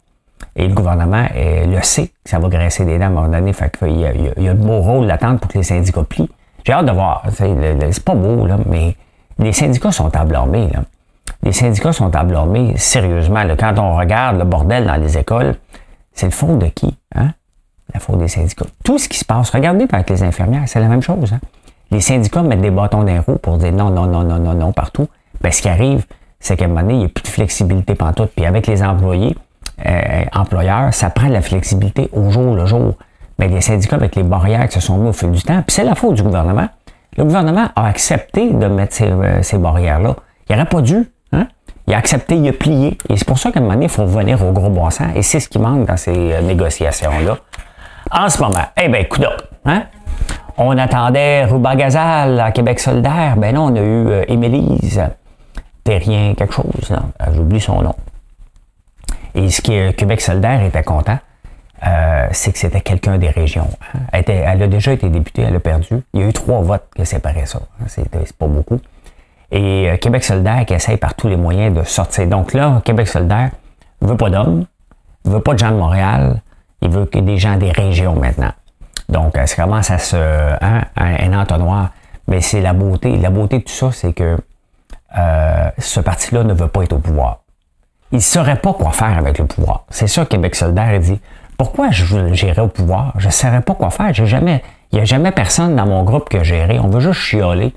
Et 0.56 0.68
le 0.68 0.74
gouvernement 0.74 1.26
le 1.36 1.82
sait 1.82 2.08
que 2.08 2.30
ça 2.30 2.40
va 2.40 2.50
grincer 2.50 2.86
des 2.86 2.98
dents 2.98 3.06
à 3.06 3.08
un 3.08 3.12
moment 3.12 3.28
donné. 3.28 3.54
Fait 3.54 3.76
qu'il 3.76 4.00
y 4.00 4.06
a, 4.06 4.14
il 4.14 4.44
y 4.44 4.48
a 4.48 4.54
de 4.54 4.64
beaux 4.64 4.80
rôles 4.80 5.08
d'attente 5.08 5.40
pour 5.40 5.52
que 5.52 5.58
les 5.58 5.64
syndicats 5.64 6.04
plient. 6.04 6.30
J'ai 6.66 6.74
hâte 6.74 6.86
de 6.86 6.92
voir. 6.92 7.24
C'est 7.32 8.04
pas 8.04 8.16
beau, 8.16 8.46
là, 8.46 8.58
mais 8.66 8.96
les 9.40 9.54
syndicats 9.54 9.92
sont 9.92 10.16
à 10.16 10.26
blâmer. 10.26 10.70
Là. 10.74 10.82
Les 11.44 11.54
syndicats 11.54 11.94
sont 11.94 12.16
à 12.16 12.24
blâmer 12.24 12.74
sérieusement. 12.78 13.44
Quand 13.58 13.80
on 13.80 13.96
regarde 13.96 14.38
le 14.38 14.46
bordel 14.46 14.86
dans 14.86 14.98
les 14.98 15.18
écoles, 15.18 15.56
c'est 16.14 16.28
le 16.28 16.32
fond 16.32 16.58
de 16.58 16.68
qui? 16.68 16.96
Hein? 17.16 17.32
la 17.94 18.00
faute 18.00 18.20
des 18.20 18.28
syndicats. 18.28 18.66
Tout 18.84 18.98
ce 18.98 19.10
qui 19.10 19.18
se 19.18 19.26
passe, 19.26 19.50
regardez 19.50 19.86
avec 19.92 20.10
les 20.10 20.24
infirmières, 20.24 20.64
c'est 20.68 20.80
la 20.80 20.88
même 20.88 21.02
chose. 21.02 21.34
Hein. 21.34 21.40
Les 21.92 22.02
syndicats 22.02 22.42
mettent 22.42 22.62
des 22.62 22.72
bâtons 22.72 23.04
d'un 23.04 23.22
roues 23.22 23.38
pour 23.38 23.58
dire 23.58 23.74
non, 23.74 23.90
non, 23.90 24.06
non, 24.06 24.24
non, 24.24 24.40
non, 24.40 24.54
non 24.54 24.72
partout. 24.72 25.08
Ben, 25.42 25.52
ce 25.52 25.62
qui 25.62 25.70
arrive, 25.70 26.06
c'est 26.40 26.56
qu'à 26.56 26.66
un 26.66 26.68
moment 26.70 26.82
donné, 26.82 26.94
il 26.94 27.00
n'y 27.00 27.06
a 27.06 27.10
plus 27.10 27.24
de 27.24 27.28
flexibilité 27.28 27.96
tout. 28.16 28.28
Puis 28.36 28.46
avec 28.46 28.68
les 28.68 28.82
employés, 28.82 29.36
euh, 29.86 30.24
employeurs, 30.34 30.94
ça 30.94 31.10
prend 31.10 31.28
de 31.28 31.34
la 31.34 31.42
flexibilité 31.42 32.10
au 32.14 32.30
jour 32.32 32.56
le 32.56 32.66
jour. 32.66 32.96
Mais 33.40 33.48
les 33.48 33.62
syndicats, 33.62 33.96
avec 33.96 34.16
les 34.16 34.24
barrières 34.24 34.68
qui 34.68 34.76
se 34.76 34.82
sont 34.82 34.98
mis 34.98 35.10
au 35.10 35.14
fil 35.14 35.32
du 35.32 35.42
temps, 35.42 35.62
puis 35.66 35.76
c'est 35.76 35.84
la 35.84 35.96
faute 35.96 36.16
du 36.16 36.24
gouvernement. 36.24 36.68
Le 37.18 37.24
gouvernement 37.24 37.68
a 37.76 37.88
accepté 37.88 38.52
de 38.52 38.68
mettre 38.68 38.94
ces, 38.94 39.10
euh, 39.10 39.58
barrières-là. 39.58 40.16
Il 40.50 40.56
n'aurait 40.56 40.70
pas 40.70 40.82
dû. 40.82 41.10
Hein? 41.34 41.48
Il 41.88 41.94
a 41.94 41.98
accepté, 41.98 42.36
il 42.36 42.48
a 42.48 42.54
plié. 42.54 42.98
Et 43.10 43.18
c'est 43.18 43.28
pour 43.28 43.40
ça 43.40 43.52
qu'à 43.52 43.60
un 43.60 43.64
moment 43.64 43.74
donné, 43.74 43.86
il 43.86 43.92
faut 43.92 44.04
revenir 44.04 44.46
au 44.46 44.52
gros 44.52 44.70
bon. 44.70 44.88
Et 45.16 45.22
c'est 45.22 45.40
ce 45.40 45.50
qui 45.50 45.60
manque 45.60 45.88
dans 45.88 45.98
ces 45.98 46.34
euh, 46.34 46.42
négociations-là 46.42 47.38
en 48.12 48.30
ce 48.30 48.42
moment. 48.42 48.66
Eh 48.82 48.88
bien, 48.88 49.00
écoute, 49.00 49.26
hein? 49.66 49.84
On 50.58 50.78
attendait 50.78 51.46
Ruba 51.46 51.76
Gazal 51.76 52.40
à 52.40 52.52
Québec 52.52 52.80
solidaire. 52.80 53.36
Ben 53.38 53.56
non, 53.56 53.72
on 53.72 53.76
a 53.76 53.80
eu 53.80 54.08
euh, 54.08 54.24
Émilise 54.28 55.02
Terrien 55.84 56.34
quelque 56.36 56.54
chose. 56.54 56.92
Euh, 56.92 57.26
j'oublie 57.34 57.60
son 57.60 57.82
nom. 57.82 57.96
Et 59.36 59.50
ce 59.50 59.62
qui 59.62 59.74
est 59.74 59.94
Québec 59.94 60.22
solidaire 60.22 60.64
était 60.64 60.84
content, 60.84 61.18
euh, 61.86 62.28
c'est 62.32 62.52
que 62.52 62.60
c'était 62.60 62.82
quelqu'un 62.82 63.18
des 63.18 63.30
régions. 63.30 63.70
Hein. 63.94 64.22
Elle, 64.28 64.64
a 64.64 64.68
déjà 64.68 64.92
été 64.92 65.10
députée, 65.10 65.44
elle 65.44 65.56
a 65.56 65.60
perdu. 65.60 66.02
Il 66.14 66.22
y 66.22 66.24
a 66.24 66.28
eu 66.28 66.34
trois 66.34 66.62
votes 66.62 66.88
qui 66.96 67.06
séparaient 67.06 67.46
ça. 67.46 67.60
Hein. 67.82 67.86
C'est 67.88 68.10
pas 68.10 68.48
beaucoup. 68.48 68.80
Et 69.52 69.98
Québec 70.00 70.24
solidaire 70.24 70.66
qui 70.66 70.74
essaye 70.74 70.98
par 70.98 71.16
tous 71.16 71.28
les 71.28 71.36
moyens 71.36 71.76
de 71.76 71.84
sortir. 71.84 72.28
Donc 72.28 72.54
là, 72.54 72.82
Québec 72.86 73.08
solidaire 73.08 73.52
veut 74.00 74.16
pas 74.16 74.30
d'hommes, 74.30 74.66
veut 75.26 75.42
pas 75.42 75.54
de 75.54 75.60
gens 75.60 75.72
de 75.72 75.78
Montréal, 75.78 76.42
il 76.82 76.90
veut 76.90 77.06
que 77.06 77.20
des 77.20 77.38
gens 77.38 77.58
des 77.58 77.72
régions 77.72 78.16
maintenant. 78.16 78.52
Donc, 79.10 79.38
ça 79.46 79.62
commence 79.62 79.92
à 79.92 79.98
se. 79.98 80.16
Hein, 80.16 80.84
un 80.96 81.34
entonnoir. 81.34 81.90
Mais 82.28 82.42
c'est 82.42 82.62
la 82.62 82.74
beauté. 82.74 83.18
La 83.18 83.30
beauté 83.30 83.60
de 83.60 83.64
tout 83.64 83.74
ça, 83.74 83.92
c'est 83.92 84.14
que 84.14 84.38
euh, 85.18 85.70
ce 85.78 86.00
parti-là 86.00 86.44
ne 86.44 86.54
veut 86.54 86.70
pas 86.70 86.84
être 86.84 86.94
au 86.94 87.00
pouvoir. 87.00 87.42
Il 88.12 88.18
ne 88.18 88.22
saurait 88.22 88.58
pas 88.58 88.74
quoi 88.74 88.92
faire 88.92 89.18
avec 89.18 89.38
le 89.40 89.46
pouvoir. 89.46 89.86
C'est 89.90 90.08
ça 90.08 90.26
Québec 90.26 90.56
solidaire 90.56 91.00
dit. 91.00 91.20
Pourquoi 91.58 91.92
je 91.92 92.34
gérer 92.34 92.62
au 92.62 92.68
pouvoir? 92.68 93.14
Je 93.18 93.28
ne 93.28 93.32
saurais 93.32 93.62
pas 93.62 93.76
quoi 93.76 93.90
faire. 93.90 94.14
J'ai 94.14 94.26
jamais. 94.26 94.64
Il 94.92 94.96
n'y 94.96 95.02
a 95.02 95.06
jamais 95.06 95.32
personne 95.32 95.76
dans 95.76 95.86
mon 95.86 96.04
groupe 96.04 96.28
que 96.28 96.44
gérer. 96.44 96.80
On 96.80 96.88
veut 96.88 97.00
juste 97.00 97.20
chioler 97.20 97.74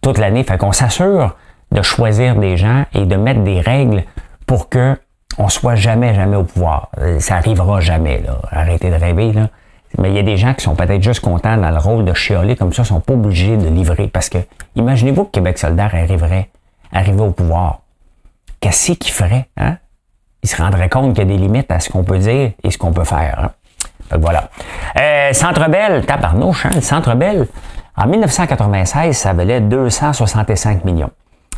toute 0.00 0.18
l'année. 0.18 0.44
Fait 0.44 0.58
qu'on 0.58 0.72
s'assure 0.72 1.34
de 1.72 1.82
choisir 1.82 2.36
des 2.36 2.56
gens 2.56 2.84
et 2.94 3.06
de 3.06 3.16
mettre 3.16 3.40
des 3.40 3.60
règles 3.60 4.04
pour 4.46 4.68
que 4.68 4.96
on 5.38 5.48
soit 5.48 5.74
jamais, 5.74 6.14
jamais 6.14 6.36
au 6.36 6.44
pouvoir. 6.44 6.90
Euh, 6.98 7.18
ça 7.18 7.36
arrivera 7.36 7.80
jamais, 7.80 8.20
là. 8.20 8.38
Arrêtez 8.50 8.90
de 8.90 8.96
rêver, 8.96 9.32
là. 9.32 9.48
Mais 9.98 10.10
il 10.10 10.16
y 10.16 10.18
a 10.18 10.22
des 10.22 10.36
gens 10.36 10.54
qui 10.54 10.62
sont 10.62 10.74
peut-être 10.74 11.02
juste 11.02 11.20
contents 11.20 11.56
dans 11.56 11.70
le 11.70 11.78
rôle 11.78 12.04
de 12.04 12.14
chioler 12.14 12.56
comme 12.56 12.72
ça, 12.72 12.84
sont 12.84 13.00
pas 13.00 13.14
obligés 13.14 13.56
de 13.56 13.68
livrer. 13.68 14.08
Parce 14.08 14.28
que, 14.28 14.38
imaginez-vous 14.76 15.24
que 15.24 15.30
Québec 15.30 15.58
solidaire 15.58 15.94
arriverait, 15.94 16.48
arriver 16.92 17.22
au 17.22 17.30
pouvoir. 17.30 17.80
Qu'est-ce 18.62 18.92
qu'il 18.92 19.12
ferait, 19.12 19.48
hein? 19.56 19.76
Il 20.44 20.48
se 20.48 20.60
rendrait 20.60 20.88
compte 20.88 21.14
qu'il 21.14 21.28
y 21.28 21.32
a 21.32 21.36
des 21.36 21.36
limites 21.36 21.70
à 21.70 21.80
ce 21.80 21.90
qu'on 21.90 22.04
peut 22.04 22.18
dire 22.18 22.52
et 22.62 22.70
ce 22.70 22.78
qu'on 22.78 22.92
peut 22.92 23.04
faire. 23.04 23.38
Hein? 23.38 23.50
Fait 24.08 24.18
voilà. 24.18 24.50
Euh, 25.00 25.32
Centre 25.32 25.68
Bell, 25.68 26.06
tabarnouche, 26.06 26.66
hein? 26.66 26.70
Le 26.72 26.80
Centre 26.80 27.14
Bell, 27.16 27.48
en 27.96 28.06
1996, 28.06 29.16
ça 29.16 29.32
valait 29.32 29.60
265 29.60 30.84
millions. 30.84 31.10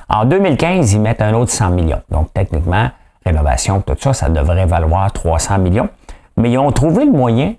En 0.09 0.25
2015, 0.25 0.95
ils 0.95 1.01
mettent 1.01 1.21
un 1.21 1.35
autre 1.35 1.51
100 1.51 1.71
millions. 1.71 2.01
Donc, 2.11 2.33
techniquement, 2.33 2.89
rénovation, 3.25 3.83
tout 3.83 3.97
ça, 4.01 4.15
ça 4.15 4.31
devrait 4.31 4.67
valoir 4.67 5.13
300 5.13 5.59
millions. 5.59 5.91
Mais 6.39 6.53
ils 6.53 6.59
ont 6.59 6.73
trouvé 6.73 7.05
le 7.05 7.13
moyen, 7.13 7.55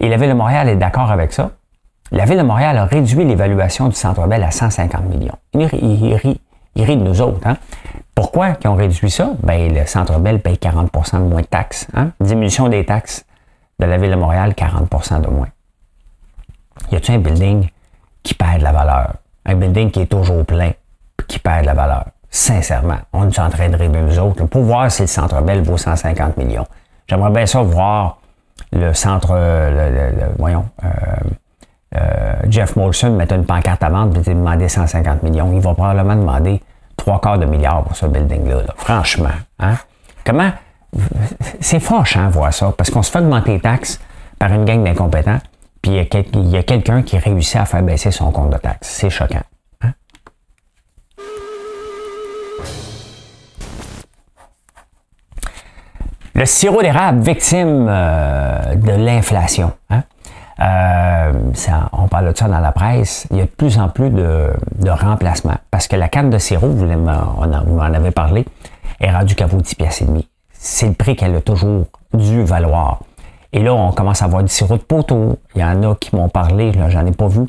et 0.00 0.08
la 0.08 0.16
Ville 0.16 0.30
de 0.30 0.34
Montréal 0.34 0.68
est 0.68 0.76
d'accord 0.76 1.12
avec 1.12 1.32
ça, 1.32 1.50
la 2.10 2.24
Ville 2.24 2.38
de 2.38 2.42
Montréal 2.42 2.76
a 2.76 2.84
réduit 2.84 3.24
l'évaluation 3.24 3.86
du 3.88 3.94
Centre 3.94 4.26
Bell 4.26 4.42
à 4.42 4.50
150 4.50 5.04
millions. 5.04 5.36
Il, 6.78 6.84
rit, 6.84 6.96
de 6.96 7.02
nous 7.02 7.20
autres. 7.20 7.40
Hein? 7.44 7.56
Pourquoi 8.14 8.50
ils 8.62 8.68
ont 8.68 8.74
réduit 8.74 9.10
ça? 9.10 9.30
Ben, 9.42 9.74
le 9.74 9.84
Centre 9.86 10.18
Bell 10.18 10.40
paye 10.40 10.56
40% 10.56 11.18
de 11.18 11.24
moins 11.24 11.42
de 11.42 11.46
taxes. 11.46 11.86
Hein? 11.94 12.12
Diminution 12.20 12.68
des 12.68 12.84
taxes 12.84 13.24
de 13.78 13.86
la 13.86 13.98
Ville 13.98 14.10
de 14.10 14.16
Montréal, 14.16 14.54
40% 14.56 15.20
de 15.20 15.28
moins. 15.28 15.48
Y 16.90 16.96
a-t-il 16.96 17.16
un 17.16 17.18
building 17.18 17.68
qui 18.22 18.34
perd 18.34 18.58
de 18.58 18.64
la 18.64 18.72
valeur? 18.72 19.14
Un 19.44 19.54
building 19.54 19.90
qui 19.90 20.00
est 20.00 20.06
toujours 20.06 20.44
plein, 20.44 20.72
qui 21.26 21.38
perd 21.38 21.62
de 21.62 21.66
la 21.66 21.74
valeur? 21.74 22.04
Sincèrement, 22.30 22.98
on 23.12 23.28
est 23.28 23.38
en 23.38 23.50
train 23.50 23.68
de 23.68 23.76
nous 23.76 24.18
autres 24.18 24.44
pour 24.46 24.62
voir 24.62 24.90
si 24.90 25.02
le 25.02 25.08
Centre 25.08 25.40
Bell 25.42 25.62
vaut 25.62 25.76
150 25.76 26.36
millions. 26.36 26.66
J'aimerais 27.06 27.30
bien 27.30 27.46
ça 27.46 27.62
voir 27.62 28.18
le 28.72 28.92
centre, 28.92 29.32
le, 29.34 30.34
voyons, 30.38 30.66
euh, 30.84 30.88
euh, 31.96 32.34
Jeff 32.48 32.76
Molson 32.76 33.10
mettre 33.12 33.34
une 33.34 33.46
pancarte 33.46 33.82
à 33.82 33.88
vendre 33.88 34.18
et 34.18 34.34
demander 34.34 34.68
150 34.68 35.22
millions. 35.22 35.52
Il 35.52 35.60
va 35.60 35.74
probablement 35.74 36.16
demander 36.16 36.60
trois 36.98 37.18
quarts 37.20 37.38
de 37.38 37.46
milliard 37.46 37.82
pour 37.84 37.96
ce 37.96 38.04
building-là. 38.04 38.74
Franchement. 38.76 39.30
Hein? 39.58 39.76
Comment. 40.24 40.50
C'est 41.60 41.80
fâchant 41.80 42.28
voir 42.28 42.52
ça, 42.52 42.72
parce 42.76 42.90
qu'on 42.90 43.02
se 43.02 43.10
fait 43.10 43.18
augmenter 43.18 43.52
les 43.52 43.60
taxes 43.60 43.98
par 44.38 44.52
une 44.52 44.64
gang 44.64 44.84
d'incompétents, 44.84 45.38
puis 45.80 45.92
il 45.92 46.50
y 46.50 46.56
a, 46.56 46.62
quelqu'un 46.62 47.02
qui 47.02 47.18
réussit 47.18 47.56
à 47.56 47.64
faire 47.64 47.82
baisser 47.82 48.10
son 48.10 48.30
compte 48.30 48.50
de 48.50 48.58
taxes. 48.58 48.88
C'est 48.88 49.10
choquant. 49.10 49.42
Hein? 49.82 49.92
Le 56.34 56.46
sirop 56.46 56.82
d'érable, 56.82 57.20
victime 57.20 57.86
euh, 57.88 58.74
de 58.74 58.92
l'inflation. 58.92 59.72
Hein? 59.90 60.02
Euh, 60.60 61.32
on 61.92 62.08
parle 62.08 62.32
de 62.32 62.36
ça 62.36 62.48
dans 62.48 62.58
la 62.58 62.72
presse. 62.72 63.26
Il 63.30 63.36
y 63.36 63.40
a 63.40 63.44
de 63.44 63.50
plus 63.50 63.78
en 63.78 63.88
plus 63.88 64.10
de, 64.10 64.50
de 64.76 64.90
remplacements. 64.90 65.56
Parce 65.70 65.86
que 65.86 65.96
la 65.96 66.08
canne 66.08 66.30
de 66.30 66.38
sirop, 66.38 66.68
vous, 66.68 66.88
en, 66.90 67.80
avez 67.80 68.10
parlé, 68.10 68.44
est 69.00 69.10
rendue 69.10 69.34
qu'à 69.34 69.46
vaut 69.46 69.60
10 69.60 69.74
pièces 69.76 70.02
et 70.02 70.04
demi. 70.04 70.28
C'est 70.52 70.88
le 70.88 70.94
prix 70.94 71.14
qu'elle 71.14 71.36
a 71.36 71.40
toujours 71.40 71.86
dû 72.12 72.42
valoir. 72.42 73.00
Et 73.52 73.62
là, 73.62 73.72
on 73.72 73.92
commence 73.92 74.22
à 74.22 74.24
avoir 74.24 74.42
du 74.42 74.48
sirop 74.48 74.76
de 74.76 74.82
poteau. 74.82 75.38
Il 75.54 75.60
y 75.60 75.64
en 75.64 75.82
a 75.90 75.94
qui 75.94 76.14
m'ont 76.14 76.28
parlé, 76.28 76.72
là, 76.72 76.88
j'en 76.88 77.06
ai 77.06 77.12
pas 77.12 77.28
vu, 77.28 77.46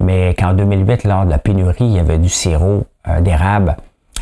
mais 0.00 0.34
qu'en 0.34 0.54
2008, 0.54 1.04
lors 1.04 1.24
de 1.24 1.30
la 1.30 1.38
pénurie, 1.38 1.84
il 1.84 1.92
y 1.92 1.98
avait 1.98 2.18
du 2.18 2.28
sirop 2.28 2.86
euh, 3.06 3.20
d'érable 3.20 3.76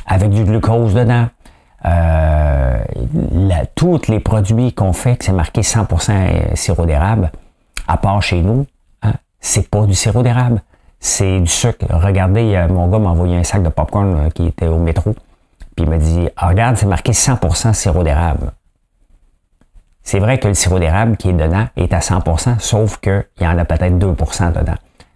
avec 0.06 0.30
du 0.30 0.44
glucose 0.44 0.92
dedans. 0.94 1.28
Euh, 1.86 2.78
tous 3.74 4.08
les 4.08 4.20
produits 4.20 4.72
qu'on 4.72 4.92
fait, 4.92 5.16
que 5.16 5.24
c'est 5.24 5.32
marqué 5.32 5.60
100% 5.60 6.56
sirop 6.56 6.86
d'érable, 6.86 7.30
à 7.86 7.96
part 7.96 8.22
chez 8.22 8.40
nous, 8.40 8.66
hein, 9.02 9.12
c'est 9.40 9.68
pas 9.68 9.86
du 9.86 9.94
sirop 9.94 10.22
d'érable, 10.22 10.62
c'est 11.00 11.40
du 11.40 11.46
sucre. 11.46 11.86
Regardez, 11.90 12.66
mon 12.70 12.88
gars 12.88 12.98
m'a 12.98 13.10
envoyé 13.10 13.36
un 13.36 13.44
sac 13.44 13.62
de 13.62 13.68
popcorn 13.68 14.14
euh, 14.14 14.30
qui 14.30 14.46
était 14.46 14.66
au 14.66 14.78
métro, 14.78 15.14
puis 15.76 15.84
il 15.84 15.90
m'a 15.90 15.98
dit 15.98 16.28
ah, 16.36 16.48
Regarde, 16.48 16.76
c'est 16.76 16.86
marqué 16.86 17.12
100% 17.12 17.72
sirop 17.72 18.02
d'érable. 18.02 18.52
C'est 20.02 20.18
vrai 20.18 20.38
que 20.38 20.48
le 20.48 20.54
sirop 20.54 20.78
d'érable 20.78 21.16
qui 21.16 21.30
est 21.30 21.32
dedans 21.32 21.66
est 21.76 21.92
à 21.92 22.00
100%, 22.00 22.58
sauf 22.58 22.98
qu'il 22.98 23.24
y 23.40 23.46
en 23.46 23.56
a 23.56 23.64
peut-être 23.64 23.94
2% 23.94 24.52
dedans. 24.52 24.74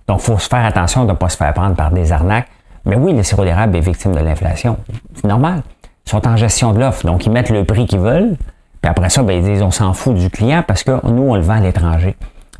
Donc, 0.09 0.21
il 0.21 0.25
faut 0.25 0.39
se 0.39 0.49
faire 0.49 0.65
attention 0.65 1.05
de 1.05 1.11
ne 1.11 1.17
pas 1.17 1.29
se 1.29 1.37
faire 1.37 1.53
prendre 1.53 1.77
par 1.77 1.91
des 1.91 2.11
arnaques. 2.11 2.49
Mais 2.87 2.97
oui, 2.97 3.13
le 3.13 3.23
sirop 3.23 3.45
d'érable 3.45 3.77
est 3.77 3.81
victime 3.81 4.13
de 4.15 4.21
l'inflation. 4.21 4.79
C'est 5.15 5.29
normal. 5.29 5.63
Ils 6.07 6.11
sont 6.11 6.27
en 6.27 6.37
gestion 6.39 6.73
de 6.73 6.81
l'offre, 6.81 7.05
donc 7.05 7.27
ils 7.27 7.31
mettent 7.31 7.51
le 7.51 7.65
prix 7.65 7.87
qu'ils 7.87 7.99
veulent. 7.99 8.37
Puis 8.81 8.91
après 8.91 9.11
ça, 9.11 9.23
ben, 9.23 9.37
ils 9.37 9.45
disent 9.45 9.61
on 9.61 9.71
s'en 9.71 9.93
fout 9.93 10.15
du 10.15 10.31
client 10.31 10.65
parce 10.67 10.83
que 10.83 11.07
nous, 11.07 11.23
on 11.23 11.35
le 11.35 11.43
vend 11.43 11.57
à 11.57 11.61
l'étranger. 11.61 12.17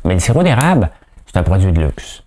Mais 0.09 0.15
le 0.15 0.21
sirop 0.21 0.41
d'érable, 0.41 0.89
c'est 1.27 1.37
un 1.37 1.43
produit 1.43 1.71
de 1.71 1.79
luxe. 1.79 2.23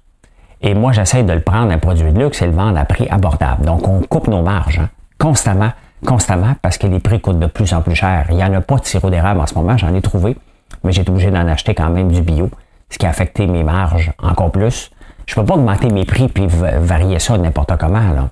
Et 0.61 0.73
moi, 0.73 0.93
j'essaie 0.93 1.25
de 1.25 1.33
le 1.33 1.41
prendre 1.41 1.73
un 1.73 1.79
produit 1.79 2.13
de 2.13 2.17
luxe 2.17 2.41
et 2.41 2.47
le 2.47 2.53
vendre 2.53 2.79
à 2.79 2.85
prix 2.85 3.09
abordable. 3.11 3.65
Donc, 3.65 3.89
on 3.89 4.03
coupe 4.03 4.29
nos 4.29 4.41
marges 4.41 4.79
hein, 4.79 4.89
constamment, 5.19 5.73
constamment, 6.07 6.55
parce 6.63 6.79
que 6.79 6.87
les 6.87 7.01
prix 7.01 7.21
coûtent 7.21 7.41
de 7.41 7.49
plus 7.49 7.73
en 7.73 7.83
plus 7.83 7.97
cher. 7.97 8.27
Il 8.31 8.37
n'y 8.37 8.45
en 8.45 8.55
a 8.55 8.61
pas 8.61 8.77
de 8.77 8.85
sirop 8.85 9.11
d'érable 9.11 9.41
en 9.41 9.49
ce 9.49 9.55
moment, 9.57 9.77
j'en 9.77 9.93
ai 9.97 10.01
trouvé, 10.01 10.37
mais 10.85 10.93
j'ai 10.93 11.03
été 11.03 11.11
obligé 11.11 11.33
d'en 11.33 11.49
acheter 11.49 11.75
quand 11.75 11.91
même 11.91 12.13
du 12.13 12.23
bio, 12.23 12.51
ce 12.89 12.99
qui 12.99 13.07
a 13.07 13.09
affecté 13.09 13.49
mes 13.49 13.65
marges 13.65 14.13
encore 14.23 14.53
plus. 14.53 14.93
Je 15.27 15.35
ne 15.35 15.43
peux 15.43 15.47
pas 15.49 15.55
augmenter 15.55 15.89
mes 15.89 16.05
prix 16.05 16.29
puis 16.29 16.47
varier 16.47 17.19
ça 17.19 17.37
n'importe 17.37 17.77
comment. 17.79 18.31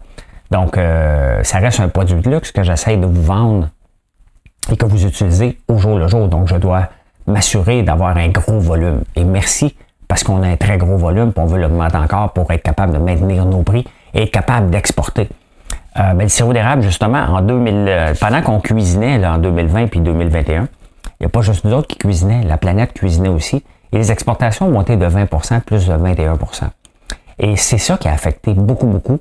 Donc, 0.53 0.79
euh, 0.79 1.43
ça 1.43 1.59
reste 1.59 1.81
un 1.81 1.89
produit 1.89 2.21
de 2.21 2.31
luxe 2.31 2.53
que 2.53 2.63
j'essaie 2.63 2.97
de 2.97 3.07
vous 3.07 3.23
vendre 3.23 3.69
et 4.71 4.77
que 4.77 4.87
vous 4.87 5.05
utilisez 5.05 5.59
au 5.67 5.77
jour 5.79 5.99
le 5.99 6.07
jour. 6.07 6.29
Donc, 6.29 6.47
je 6.47 6.55
dois 6.55 6.89
m'assurer 7.31 7.83
d'avoir 7.83 8.17
un 8.17 8.29
gros 8.29 8.61
volume. 8.61 9.03
Et 9.17 9.25
merci 9.25 9.75
parce 10.09 10.25
qu'on 10.25 10.43
a 10.43 10.49
un 10.49 10.57
très 10.57 10.77
gros 10.77 10.97
volume, 10.97 11.33
et 11.37 11.41
on 11.41 11.47
veut 11.47 11.61
l'augmenter 11.61 11.97
encore 11.97 12.33
pour 12.33 12.51
être 12.51 12.63
capable 12.63 12.93
de 12.93 12.99
maintenir 12.99 13.45
nos 13.45 13.63
prix 13.63 13.87
et 14.13 14.25
être 14.25 14.33
capable 14.33 14.71
d'exporter. 14.71 15.29
Euh, 15.99 16.15
ben, 16.15 16.25
le 16.25 16.29
sirop 16.29 16.53
d'érable, 16.53 16.83
justement, 16.83 17.19
en 17.19 17.43
2000, 17.43 17.75
euh, 17.89 18.15
pendant 18.21 18.43
qu'on 18.43 18.61
cuisinait 18.61 19.19
là, 19.19 19.35
en 19.35 19.39
2020 19.39 19.87
puis 19.87 20.01
2021, 20.01 20.69
il 21.21 21.25
n'y 21.25 21.27
a 21.27 21.29
pas 21.29 21.43
juste 21.43 21.65
nous 21.65 21.73
autres 21.73 21.87
qui 21.87 21.97
cuisinaient, 21.97 22.43
la 22.43 22.57
planète 22.57 22.93
cuisinait 22.93 23.29
aussi. 23.29 23.65
Et 23.93 23.99
les 23.99 24.11
exportations 24.11 24.67
ont 24.67 24.71
monté 24.71 24.97
de 24.97 25.07
20% 25.07 25.61
plus 25.61 25.87
de 25.87 25.93
21% 25.93 26.65
Et 27.39 27.57
c'est 27.57 27.79
ça 27.79 27.97
qui 27.97 28.09
a 28.09 28.13
affecté 28.13 28.55
beaucoup, 28.55 28.87
beaucoup 28.87 29.19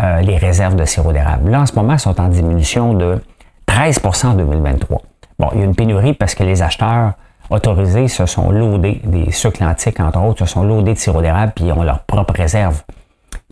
euh, 0.00 0.20
les 0.20 0.36
réserves 0.36 0.76
de 0.76 0.84
sirop 0.84 1.12
d'érable. 1.12 1.50
Là, 1.50 1.62
en 1.62 1.66
ce 1.66 1.74
moment, 1.74 1.94
elles 1.94 1.98
sont 1.98 2.20
en 2.20 2.28
diminution 2.28 2.94
de 2.94 3.20
13% 3.68 4.26
en 4.28 4.34
2023. 4.34 5.02
Bon, 5.38 5.48
il 5.54 5.60
y 5.60 5.62
a 5.62 5.64
une 5.64 5.74
pénurie 5.74 6.14
parce 6.14 6.34
que 6.34 6.42
les 6.44 6.62
acheteurs 6.62 7.12
autorisés 7.50 8.08
se 8.08 8.26
sont 8.26 8.50
loadés, 8.50 9.00
des 9.04 9.30
sucres 9.30 9.62
antiques 9.62 10.00
entre 10.00 10.20
autres, 10.20 10.40
se 10.40 10.46
sont 10.46 10.62
loadés 10.62 10.94
de 10.94 10.98
sirop 10.98 11.22
d'érable 11.22 11.52
puis 11.54 11.66
ils 11.66 11.72
ont 11.72 11.82
leur 11.82 12.00
propre 12.00 12.34
réserve, 12.34 12.82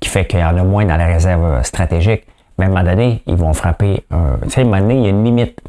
qui 0.00 0.08
fait 0.08 0.26
qu'il 0.26 0.40
y 0.40 0.44
en 0.44 0.56
a 0.56 0.62
moins 0.62 0.84
dans 0.84 0.96
la 0.96 1.06
réserve 1.06 1.62
stratégique. 1.62 2.24
Mais 2.58 2.64
à 2.64 2.68
un 2.68 2.70
moment 2.70 2.84
donné, 2.84 3.22
ils 3.26 3.36
vont 3.36 3.52
frapper 3.52 4.04
Tu 4.42 4.50
sais, 4.50 4.60
à 4.60 4.64
un 4.64 4.66
moment 4.66 4.80
donné, 4.80 4.96
il 4.96 5.02
y 5.02 5.06
a 5.06 5.10
une 5.10 5.24
limite 5.24 5.60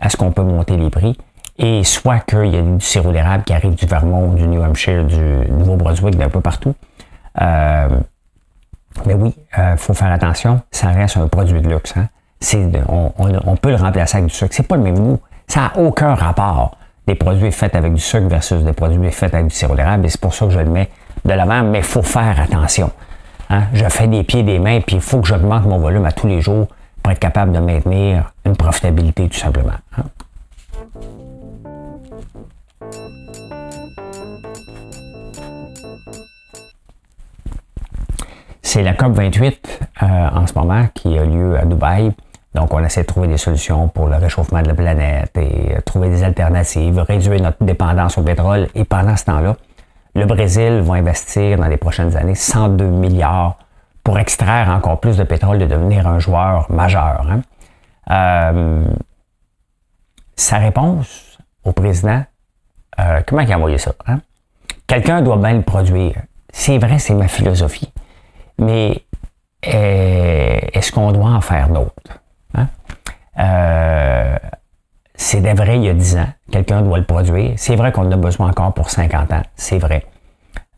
à 0.00 0.10
ce 0.10 0.16
qu'on 0.16 0.32
peut 0.32 0.42
monter 0.42 0.76
les 0.76 0.90
prix. 0.90 1.16
Et 1.58 1.84
soit 1.84 2.18
qu'il 2.20 2.54
y 2.54 2.58
a 2.58 2.62
du 2.62 2.80
sirop 2.80 3.12
d'érable 3.12 3.44
qui 3.44 3.54
arrive 3.54 3.74
du 3.74 3.86
Vermont, 3.86 4.32
du 4.32 4.46
New 4.46 4.62
Hampshire, 4.62 5.04
du 5.04 5.50
Nouveau-Brunswick, 5.50 6.16
d'un 6.16 6.28
peu 6.28 6.42
partout. 6.42 6.74
Euh, 7.40 7.88
mais 9.06 9.14
oui, 9.14 9.34
il 9.56 9.60
euh, 9.60 9.76
faut 9.76 9.94
faire 9.94 10.12
attention, 10.12 10.60
ça 10.70 10.88
reste 10.88 11.16
un 11.16 11.28
produit 11.28 11.60
de 11.60 11.68
luxe. 11.68 11.94
Hein? 11.96 12.08
on, 12.88 13.12
on, 13.18 13.56
peut 13.56 13.70
le 13.70 13.76
remplacer 13.76 14.18
avec 14.18 14.28
du 14.28 14.34
sucre. 14.34 14.54
C'est 14.54 14.66
pas 14.66 14.76
le 14.76 14.82
même 14.82 14.98
goût. 14.98 15.18
Ça 15.48 15.60
n'a 15.60 15.82
aucun 15.82 16.14
rapport 16.14 16.76
des 17.06 17.14
produits 17.14 17.52
faits 17.52 17.76
avec 17.76 17.94
du 17.94 18.00
sucre 18.00 18.28
versus 18.28 18.62
des 18.62 18.72
produits 18.72 19.10
faits 19.12 19.34
avec 19.34 19.46
du 19.46 19.54
sirop 19.54 19.74
d'érable. 19.74 20.06
Et 20.06 20.08
c'est 20.08 20.20
pour 20.20 20.34
ça 20.34 20.46
que 20.46 20.52
je 20.52 20.58
le 20.58 20.70
mets 20.70 20.90
de 21.24 21.32
l'avant, 21.32 21.62
mais 21.62 21.78
il 21.78 21.84
faut 21.84 22.02
faire 22.02 22.40
attention. 22.40 22.90
Hein. 23.50 23.64
Je 23.72 23.84
fais 23.88 24.08
des 24.08 24.24
pieds, 24.24 24.42
des 24.42 24.58
mains, 24.58 24.80
puis 24.80 24.96
il 24.96 25.02
faut 25.02 25.20
que 25.20 25.28
j'augmente 25.28 25.64
mon 25.64 25.78
volume 25.78 26.04
à 26.04 26.12
tous 26.12 26.26
les 26.26 26.40
jours 26.40 26.66
pour 27.02 27.12
être 27.12 27.20
capable 27.20 27.52
de 27.52 27.58
maintenir 27.60 28.32
une 28.44 28.56
profitabilité 28.56 29.28
tout 29.28 29.38
simplement. 29.38 29.72
Hein. 29.96 30.04
C'est 38.62 38.82
la 38.82 38.94
COP 38.94 39.12
28 39.12 39.80
euh, 40.02 40.06
en 40.34 40.46
ce 40.46 40.52
moment 40.54 40.88
qui 40.92 41.16
a 41.16 41.24
lieu 41.24 41.56
à 41.56 41.64
Dubaï. 41.64 42.12
Donc, 42.56 42.72
on 42.72 42.82
essaie 42.82 43.02
de 43.02 43.06
trouver 43.06 43.28
des 43.28 43.36
solutions 43.36 43.86
pour 43.88 44.06
le 44.06 44.16
réchauffement 44.16 44.62
de 44.62 44.68
la 44.68 44.74
planète 44.74 45.36
et 45.36 45.76
euh, 45.76 45.80
trouver 45.82 46.08
des 46.08 46.24
alternatives, 46.24 46.98
réduire 46.98 47.42
notre 47.42 47.62
dépendance 47.62 48.16
au 48.16 48.22
pétrole. 48.22 48.68
Et 48.74 48.84
pendant 48.84 49.14
ce 49.14 49.26
temps-là, 49.26 49.56
le 50.14 50.24
Brésil 50.24 50.80
va 50.80 50.94
investir 50.94 51.58
dans 51.58 51.66
les 51.66 51.76
prochaines 51.76 52.16
années 52.16 52.34
102 52.34 52.86
milliards 52.86 53.58
pour 54.02 54.18
extraire 54.18 54.70
encore 54.70 55.00
plus 55.00 55.18
de 55.18 55.24
pétrole 55.24 55.60
et 55.60 55.66
devenir 55.66 56.06
un 56.06 56.18
joueur 56.18 56.72
majeur. 56.72 57.26
Hein. 57.30 57.42
Euh, 58.10 58.84
sa 60.34 60.56
réponse 60.56 61.38
au 61.62 61.72
président, 61.72 62.24
euh, 62.98 63.20
comment 63.26 63.42
il 63.42 63.52
a 63.52 63.56
envoyé 63.56 63.76
ça? 63.76 63.92
Hein? 64.06 64.20
Quelqu'un 64.86 65.20
doit 65.20 65.36
bien 65.36 65.52
le 65.52 65.62
produire. 65.62 66.22
C'est 66.54 66.78
vrai, 66.78 66.98
c'est 67.00 67.12
ma 67.12 67.28
philosophie. 67.28 67.92
Mais 68.58 69.02
est-ce 69.62 70.90
qu'on 70.90 71.12
doit 71.12 71.28
en 71.28 71.42
faire 71.42 71.68
d'autres? 71.68 72.22
Euh, 73.38 74.36
c'est 75.14 75.40
vrai 75.40 75.76
il 75.76 75.84
y 75.84 75.88
a 75.88 75.94
10 75.94 76.16
ans. 76.18 76.28
Quelqu'un 76.50 76.82
doit 76.82 76.98
le 76.98 77.04
produire. 77.04 77.54
C'est 77.56 77.76
vrai 77.76 77.92
qu'on 77.92 78.06
en 78.06 78.12
a 78.12 78.16
besoin 78.16 78.50
encore 78.50 78.72
pour 78.74 78.90
50 78.90 79.32
ans. 79.32 79.42
C'est 79.56 79.78
vrai. 79.78 80.06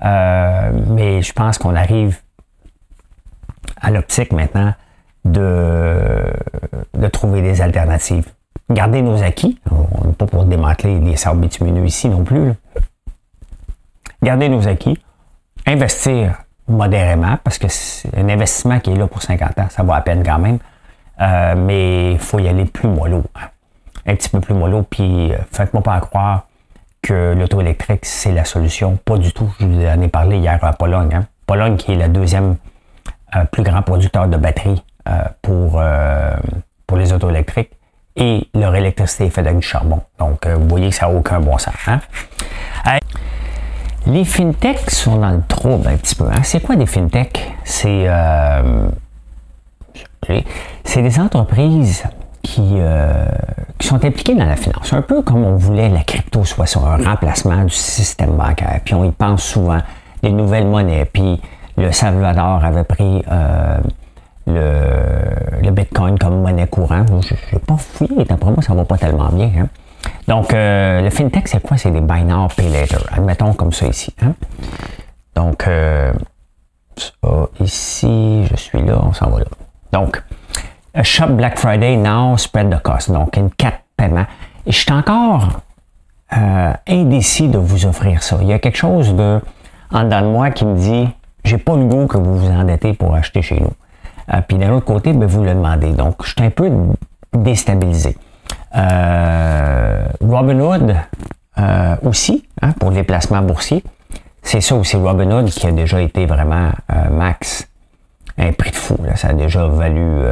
Euh, 0.04 0.70
mais 0.88 1.22
je 1.22 1.32
pense 1.32 1.58
qu'on 1.58 1.74
arrive 1.74 2.18
à 3.80 3.90
l'optique 3.90 4.32
maintenant 4.32 4.74
de, 5.24 6.22
trouver 7.12 7.42
des 7.42 7.60
alternatives. 7.60 8.28
Garder 8.70 9.02
nos 9.02 9.22
acquis. 9.22 9.58
On 9.70 10.06
n'est 10.06 10.12
pas 10.12 10.26
pour 10.26 10.44
démanteler 10.44 11.00
les 11.00 11.16
sables 11.16 11.40
bitumineux 11.40 11.84
ici 11.84 12.08
non 12.08 12.22
plus. 12.22 12.52
Garder 14.22 14.48
nos 14.48 14.66
acquis. 14.68 14.98
Investir 15.66 16.42
modérément 16.68 17.38
parce 17.42 17.58
que 17.58 17.68
c'est 17.68 18.16
un 18.16 18.28
investissement 18.28 18.78
qui 18.78 18.90
est 18.90 18.96
là 18.96 19.06
pour 19.06 19.22
50 19.22 19.58
ans. 19.58 19.66
Ça 19.70 19.82
vaut 19.82 19.92
à 19.92 20.00
peine 20.00 20.22
quand 20.24 20.38
même. 20.38 20.58
Euh, 21.20 21.54
mais 21.56 22.12
il 22.12 22.18
faut 22.18 22.38
y 22.38 22.48
aller 22.48 22.64
plus 22.64 22.88
mollo. 22.88 23.24
Hein. 23.34 23.48
Un 24.06 24.14
petit 24.14 24.28
peu 24.28 24.40
plus 24.40 24.54
mollo. 24.54 24.82
Puis 24.82 25.32
euh, 25.32 25.38
faites-moi 25.52 25.82
pas 25.82 25.98
croire 26.00 26.46
que 27.02 27.34
l'auto 27.34 27.60
électrique, 27.60 28.04
c'est 28.04 28.32
la 28.32 28.44
solution. 28.44 28.98
Pas 29.04 29.18
du 29.18 29.32
tout. 29.32 29.52
Je 29.60 29.66
vous 29.66 29.84
en 29.84 30.00
ai 30.00 30.08
parlé 30.08 30.38
hier 30.38 30.58
à 30.62 30.72
Pologne. 30.72 31.14
Hein. 31.14 31.26
Pologne 31.46 31.76
qui 31.76 31.92
est 31.92 31.96
le 31.96 32.08
deuxième 32.08 32.56
euh, 33.34 33.44
plus 33.44 33.62
grand 33.62 33.82
producteur 33.82 34.28
de 34.28 34.36
batteries 34.36 34.82
pour, 35.40 35.82
pour 36.86 36.98
les 36.98 37.14
autos 37.14 37.30
électriques. 37.30 37.70
Et 38.14 38.46
leur 38.52 38.76
électricité 38.76 39.24
est 39.24 39.30
faite 39.30 39.46
avec 39.46 39.60
du 39.60 39.66
charbon. 39.66 40.02
Donc, 40.18 40.46
vous 40.46 40.68
voyez 40.68 40.90
que 40.90 40.94
ça 40.94 41.06
n'a 41.06 41.14
aucun 41.14 41.40
bon 41.40 41.56
sens. 41.56 41.72
Hein. 41.86 42.00
les 44.06 44.26
fintechs 44.26 44.90
sont 44.90 45.16
dans 45.16 45.30
le 45.30 45.40
trouble 45.48 45.88
un 45.88 45.96
petit 45.96 46.14
peu. 46.14 46.26
C'est 46.42 46.60
quoi 46.60 46.76
des 46.76 46.84
fintechs? 46.84 47.50
C'est 47.64 48.06
c'est 50.84 51.02
des 51.02 51.18
entreprises 51.18 52.04
qui, 52.42 52.78
qui, 53.78 53.86
sont 53.86 54.04
impliquées 54.04 54.34
dans 54.34 54.44
la 54.44 54.56
finance. 54.56 54.92
Un 54.92 55.02
peu 55.02 55.22
comme 55.22 55.44
on 55.44 55.56
voulait 55.56 55.88
la 55.88 56.02
crypto 56.02 56.44
soit 56.44 56.66
sur 56.66 56.86
un 56.86 56.96
remplacement 56.96 57.64
du 57.64 57.74
système 57.74 58.36
bancaire. 58.36 58.80
Puis 58.84 58.94
on 58.94 59.04
y 59.04 59.10
pense 59.10 59.42
souvent, 59.42 59.80
les 60.22 60.32
nouvelles 60.32 60.66
monnaies, 60.66 61.04
puis 61.04 61.40
le 61.78 61.92
Salvador 61.92 62.64
avait 62.64 62.84
pris 62.84 63.22
euh, 63.30 63.78
le, 64.46 65.70
Bitcoin 65.70 66.18
comme 66.18 66.42
monnaie 66.42 66.66
courante. 66.66 67.08
Je 67.22 67.34
n'ai 67.54 67.60
pas 67.60 67.76
fouillé, 67.76 68.24
pour 68.24 68.50
moi, 68.50 68.62
ça 68.62 68.74
va 68.74 68.84
pas 68.84 68.98
tellement 68.98 69.28
bien. 69.28 69.50
Hein. 69.58 69.68
Donc, 70.26 70.52
euh, 70.52 71.02
le 71.02 71.10
FinTech, 71.10 71.48
c'est 71.48 71.62
quoi? 71.62 71.76
C'est 71.76 71.90
des 71.90 72.00
Buy 72.00 72.24
Now, 72.24 72.48
Pay 72.56 72.68
Later. 72.68 72.98
Admettons 73.12 73.52
comme 73.52 73.72
ça 73.72 73.86
ici. 73.86 74.12
Hein. 74.22 74.34
Donc, 75.34 75.66
euh, 75.68 76.12
ici, 77.60 78.44
je 78.50 78.56
suis 78.56 78.82
là, 78.82 78.98
on 79.02 79.12
s'en 79.12 79.30
va 79.30 79.40
là. 79.40 79.46
Donc, 79.92 80.22
Shop 81.02 81.28
Black 81.28 81.58
Friday 81.58 81.96
Now, 81.96 82.36
spread 82.36 82.70
the 82.70 82.82
cost. 82.82 83.10
Donc, 83.10 83.36
une 83.36 83.50
carte 83.50 83.82
paiement. 83.96 84.26
Et 84.66 84.72
je 84.72 84.78
suis 84.78 84.92
encore 84.92 85.60
indécis 86.86 87.48
de 87.48 87.58
vous 87.58 87.86
offrir 87.86 88.22
ça. 88.22 88.38
Il 88.42 88.48
y 88.48 88.52
a 88.52 88.58
quelque 88.58 88.76
chose 88.76 89.10
en 89.10 90.04
dedans 90.04 90.20
de 90.20 90.26
moi 90.26 90.50
qui 90.50 90.66
me 90.66 90.76
dit 90.76 91.08
j'ai 91.44 91.58
pas 91.58 91.76
le 91.76 91.84
goût 91.84 92.06
que 92.06 92.18
vous 92.18 92.38
vous 92.38 92.50
endettez 92.50 92.92
pour 92.92 93.14
acheter 93.14 93.42
chez 93.42 93.58
nous. 93.58 93.72
Euh, 94.32 94.40
puis 94.46 94.58
d'un 94.58 94.72
autre 94.72 94.84
côté, 94.84 95.12
ben, 95.12 95.26
vous 95.26 95.42
le 95.42 95.54
demandez. 95.54 95.92
Donc, 95.92 96.16
je 96.24 96.32
suis 96.32 96.42
un 96.42 96.50
peu 96.50 96.70
déstabilisé. 97.32 98.16
Euh, 98.76 100.06
Robinhood 100.20 100.94
euh, 101.58 101.96
aussi, 102.02 102.46
hein, 102.60 102.72
pour 102.72 102.90
les 102.90 103.02
placements 103.02 103.42
boursiers. 103.42 103.82
C'est 104.42 104.60
ça 104.60 104.74
aussi, 104.74 104.96
Robinhood 104.96 105.46
qui 105.46 105.66
a 105.66 105.72
déjà 105.72 106.00
été 106.00 106.26
vraiment 106.26 106.70
euh, 106.92 107.10
max. 107.10 107.67
Un 108.38 108.52
prix 108.52 108.70
de 108.70 108.76
fou. 108.76 108.96
Ça 109.16 109.28
a 109.28 109.32
déjà 109.32 109.66
valu 109.66 110.22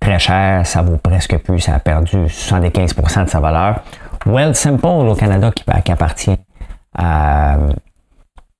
très 0.00 0.18
cher, 0.18 0.66
ça 0.66 0.82
vaut 0.82 0.96
presque 0.96 1.38
plus, 1.38 1.60
ça 1.60 1.74
a 1.74 1.78
perdu 1.78 2.26
75% 2.26 3.24
de 3.24 3.30
sa 3.30 3.40
valeur. 3.40 3.80
Well 4.26 4.54
Simple 4.54 4.86
au 4.86 5.14
Canada 5.14 5.50
qui, 5.54 5.64
qui 5.84 5.92
appartient 5.92 6.36
à 6.96 7.56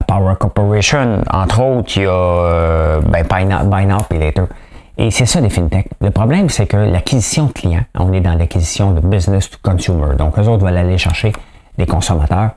Power 0.07 0.35
Corporation, 0.39 1.23
entre 1.31 1.63
autres, 1.63 1.97
il 1.97 2.03
y 2.03 2.07
a 2.07 2.11
euh, 2.11 3.01
ben, 3.01 3.25
Buy 3.25 4.19
Later. 4.19 4.45
Et 4.99 5.11
c'est 5.11 5.27
ça 5.27 5.41
des 5.41 5.51
fintechs. 5.51 5.89
Le 6.01 6.11
problème, 6.11 6.49
c'est 6.49 6.67
que 6.67 6.77
l'acquisition 6.77 7.47
de 7.47 7.53
clients, 7.53 7.85
on 7.99 8.13
est 8.13 8.21
dans 8.21 8.35
l'acquisition 8.35 8.93
de 8.93 9.01
business 9.01 9.49
to 9.49 9.57
consumer. 9.63 10.17
Donc, 10.17 10.39
eux 10.39 10.47
autres 10.49 10.65
veulent 10.65 10.77
aller 10.77 10.99
chercher 10.99 11.33
des 11.79 11.87
consommateurs. 11.87 12.51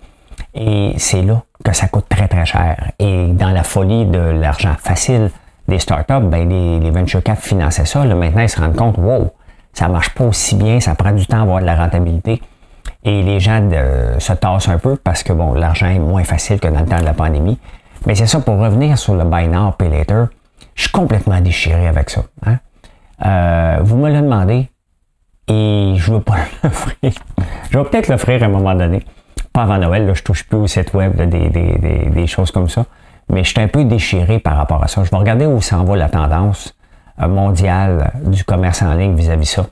Et 0.53 0.93
c'est 0.97 1.21
là 1.21 1.43
que 1.63 1.73
ça 1.73 1.87
coûte 1.87 2.05
très, 2.09 2.27
très 2.27 2.45
cher. 2.45 2.91
Et 2.99 3.27
dans 3.27 3.49
la 3.49 3.63
folie 3.63 4.05
de 4.05 4.19
l'argent 4.19 4.73
facile 4.77 5.29
des 5.67 5.79
startups, 5.79 6.25
ben, 6.25 6.49
les, 6.49 6.91
venture 6.91 7.23
cap 7.23 7.39
finançaient 7.39 7.85
ça. 7.85 8.05
Là, 8.05 8.15
maintenant, 8.15 8.41
ils 8.41 8.49
se 8.49 8.59
rendent 8.59 8.75
compte, 8.75 8.97
wow, 8.97 9.31
ça 9.73 9.87
marche 9.87 10.13
pas 10.13 10.25
aussi 10.25 10.55
bien, 10.55 10.79
ça 10.79 10.95
prend 10.95 11.11
du 11.11 11.25
temps 11.25 11.39
à 11.39 11.41
avoir 11.41 11.61
de 11.61 11.65
la 11.65 11.75
rentabilité. 11.75 12.41
Et 13.05 13.21
les 13.21 13.39
gens 13.39 13.69
se 14.19 14.33
tassent 14.33 14.69
un 14.69 14.77
peu 14.77 14.95
parce 14.95 15.23
que 15.23 15.33
bon, 15.33 15.53
l'argent 15.53 15.87
est 15.87 15.99
moins 15.99 16.23
facile 16.23 16.59
que 16.59 16.67
dans 16.67 16.81
le 16.81 16.85
temps 16.85 16.99
de 16.99 17.05
la 17.05 17.13
pandémie. 17.13 17.59
Mais 18.05 18.15
c'est 18.15 18.27
ça, 18.27 18.39
pour 18.39 18.59
revenir 18.59 18.97
sur 18.97 19.15
le 19.15 19.23
buy 19.23 19.47
now, 19.47 19.71
pay 19.71 19.89
later, 19.89 20.25
je 20.75 20.83
suis 20.83 20.91
complètement 20.91 21.39
déchiré 21.39 21.87
avec 21.87 22.09
ça. 22.09 22.23
Hein. 22.45 22.57
Euh, 23.25 23.79
vous 23.81 23.97
me 23.97 24.09
le 24.09 24.21
demandé 24.21 24.69
et 25.47 25.93
je 25.95 26.11
ne 26.11 26.17
veux 26.17 26.21
pas 26.21 26.37
l'offrir. 26.63 27.11
Je 27.69 27.77
vais 27.77 27.83
peut-être 27.85 28.07
l'offrir 28.07 28.43
à 28.43 28.45
un 28.45 28.49
moment 28.49 28.75
donné. 28.75 29.03
Pas 29.51 29.63
avant 29.63 29.77
Noël, 29.77 30.05
là, 30.07 30.13
je 30.13 30.23
touche 30.23 30.43
plus 30.47 30.57
au 30.57 30.67
site 30.67 30.93
web 30.93 31.15
des, 31.15 32.27
choses 32.27 32.51
comme 32.51 32.69
ça. 32.69 32.85
Mais 33.29 33.43
je 33.43 33.49
suis 33.49 33.61
un 33.61 33.67
peu 33.67 33.83
déchiré 33.85 34.39
par 34.39 34.57
rapport 34.57 34.83
à 34.83 34.87
ça. 34.87 35.03
Je 35.03 35.09
vais 35.09 35.17
regarder 35.17 35.45
où 35.45 35.61
s'en 35.61 35.83
va 35.83 35.95
la 35.95 36.09
tendance 36.09 36.75
euh, 37.21 37.27
mondiale 37.27 38.11
du 38.25 38.43
commerce 38.43 38.81
en 38.81 38.93
ligne 38.93 39.15
vis-à-vis 39.15 39.45
-vis 39.45 39.55
ça. 39.55 39.65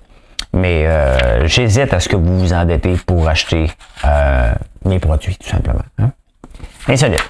Mais 0.53 0.85
euh, 0.85 1.47
j'hésite 1.47 1.93
à 1.93 1.99
ce 1.99 2.09
que 2.09 2.15
vous 2.15 2.39
vous 2.39 2.53
endettez 2.53 2.95
pour 3.05 3.27
acheter 3.27 3.71
euh, 4.05 4.53
mes 4.85 4.99
produits, 4.99 5.37
tout 5.37 5.49
simplement. 5.49 5.79
Hein? 5.97 6.11
Insolite. 6.87 7.29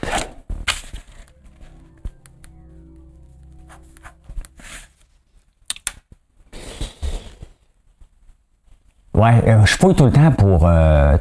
Ouais, 9.13 9.43
euh, 9.45 9.65
je 9.65 9.75
fouille 9.75 9.93
tout 9.93 10.05
le 10.05 10.11
temps 10.11 10.31
pour 10.31 10.67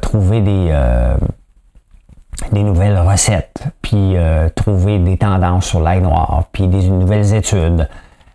trouver 0.01 0.41
des, 0.41 0.73
des 2.51 2.63
nouvelles 2.63 2.97
recettes, 2.99 3.67
puis 3.81 4.15
trouver 4.55 4.99
des 4.99 5.17
tendances 5.17 5.65
sur 5.65 5.79
l'ail 5.79 6.01
noir, 6.01 6.45
puis 6.51 6.67
des 6.67 6.87
nouvelles 6.89 7.33
études. 7.33 7.87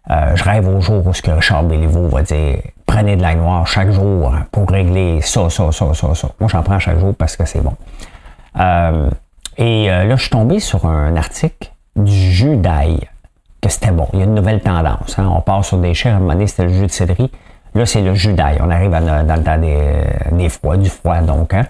je 0.09 0.45
rêve 0.45 0.69
au 0.69 0.81
jour 0.81 1.07
où 1.07 1.13
ce 1.13 1.23
que 1.23 1.31
Richard 1.31 1.65
Béliveau 1.65 2.09
va 2.09 2.23
dire 2.23 2.59
prenez 2.87 3.17
de 3.17 3.23
l'ail 3.23 3.37
noir 3.37 3.67
chaque 3.67 3.91
jour 3.91 4.33
pour 4.51 4.71
régler 4.71 5.21
ça, 5.21 5.51
ça, 5.51 5.71
ça, 5.73 5.93
ça, 5.93 6.15
ça. 6.15 6.29
Moi, 6.41 6.49
j'en 6.49 6.63
prends 6.63 6.79
chaque 6.79 6.99
jour 6.99 7.15
parce 7.15 7.37
que 7.37 7.45
c'est 7.45 7.61
bon. 7.61 7.75
Euh, 8.59 9.11
et 9.59 9.91
euh, 9.91 10.05
là, 10.05 10.17
je 10.17 10.23
suis 10.23 10.31
tombé 10.31 10.61
sur 10.61 10.87
un 10.87 11.15
article 11.17 11.73
du 11.95 12.15
jus 12.15 12.57
d'ail, 12.57 13.01
que 13.61 13.69
c'était 13.69 13.91
bon. 13.91 14.09
Il 14.13 14.21
y 14.21 14.23
a 14.23 14.25
une 14.25 14.35
nouvelle 14.35 14.61
tendance. 14.61 15.19
Hein. 15.19 15.31
On 15.31 15.41
part 15.41 15.65
sur 15.65 15.79
des 15.79 15.93
chais, 15.95 16.09
à 16.09 16.17
un 16.17 16.19
moment 16.21 16.33
donné, 16.33 16.47
c'était 16.47 16.65
le 16.65 16.73
jus 16.73 16.87
de 16.87 16.91
céleri. 16.91 17.31
Là, 17.75 17.85
c'est 17.85 18.01
le 18.01 18.15
jus 18.15 18.33
d'ail. 18.33 18.59
On 18.63 18.71
arrive 18.71 18.91
dans 18.91 19.37
le 19.37 19.43
temps 19.43 19.59
des, 19.59 20.49
froids, 20.49 20.77
du 20.77 20.89
froid, 20.89 21.21
donc. 21.21 21.53
Hein. 21.53 21.67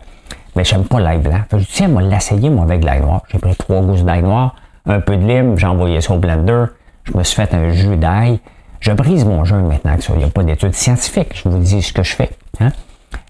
Mais 0.57 0.65
j'aime 0.65 0.85
pas 0.85 0.99
l'ail 1.01 1.19
blanc. 1.19 1.41
je 1.53 1.59
dis, 1.59 1.67
tiens, 1.67 1.89
moi, 1.89 2.03
l'essayer, 2.03 2.49
moi, 2.49 2.65
avec 2.65 2.81
de 2.81 2.87
l'ail 2.87 3.03
noir. 3.03 3.23
J'ai 3.31 3.39
pris 3.39 3.55
trois 3.55 3.83
gousses 3.83 4.05
d'ail 4.05 4.23
noir, 4.23 4.55
un 4.87 5.01
peu 5.01 5.17
de 5.17 5.27
lime, 5.27 5.59
j'ai 5.59 5.67
envoyé 5.67 6.01
ça 6.01 6.15
au 6.15 6.19
blender. 6.19 6.65
Je 7.05 7.17
me 7.17 7.23
suis 7.23 7.37
fait 7.37 7.53
un 7.55 7.71
jus 7.71 7.97
d'ail. 7.97 8.41
Je 8.81 8.93
brise 8.93 9.25
mon 9.25 9.45
jeûne 9.45 9.67
maintenant 9.67 9.93
avec 9.93 10.03
ça. 10.03 10.13
Il 10.15 10.19
n'y 10.19 10.25
a 10.25 10.29
pas 10.29 10.43
d'études 10.43 10.75
scientifiques. 10.75 11.43
Je 11.43 11.49
vous 11.49 11.59
dis 11.59 11.83
ce 11.83 11.93
que 11.93 12.03
je 12.03 12.15
fais. 12.15 12.31
Hein. 12.61 12.71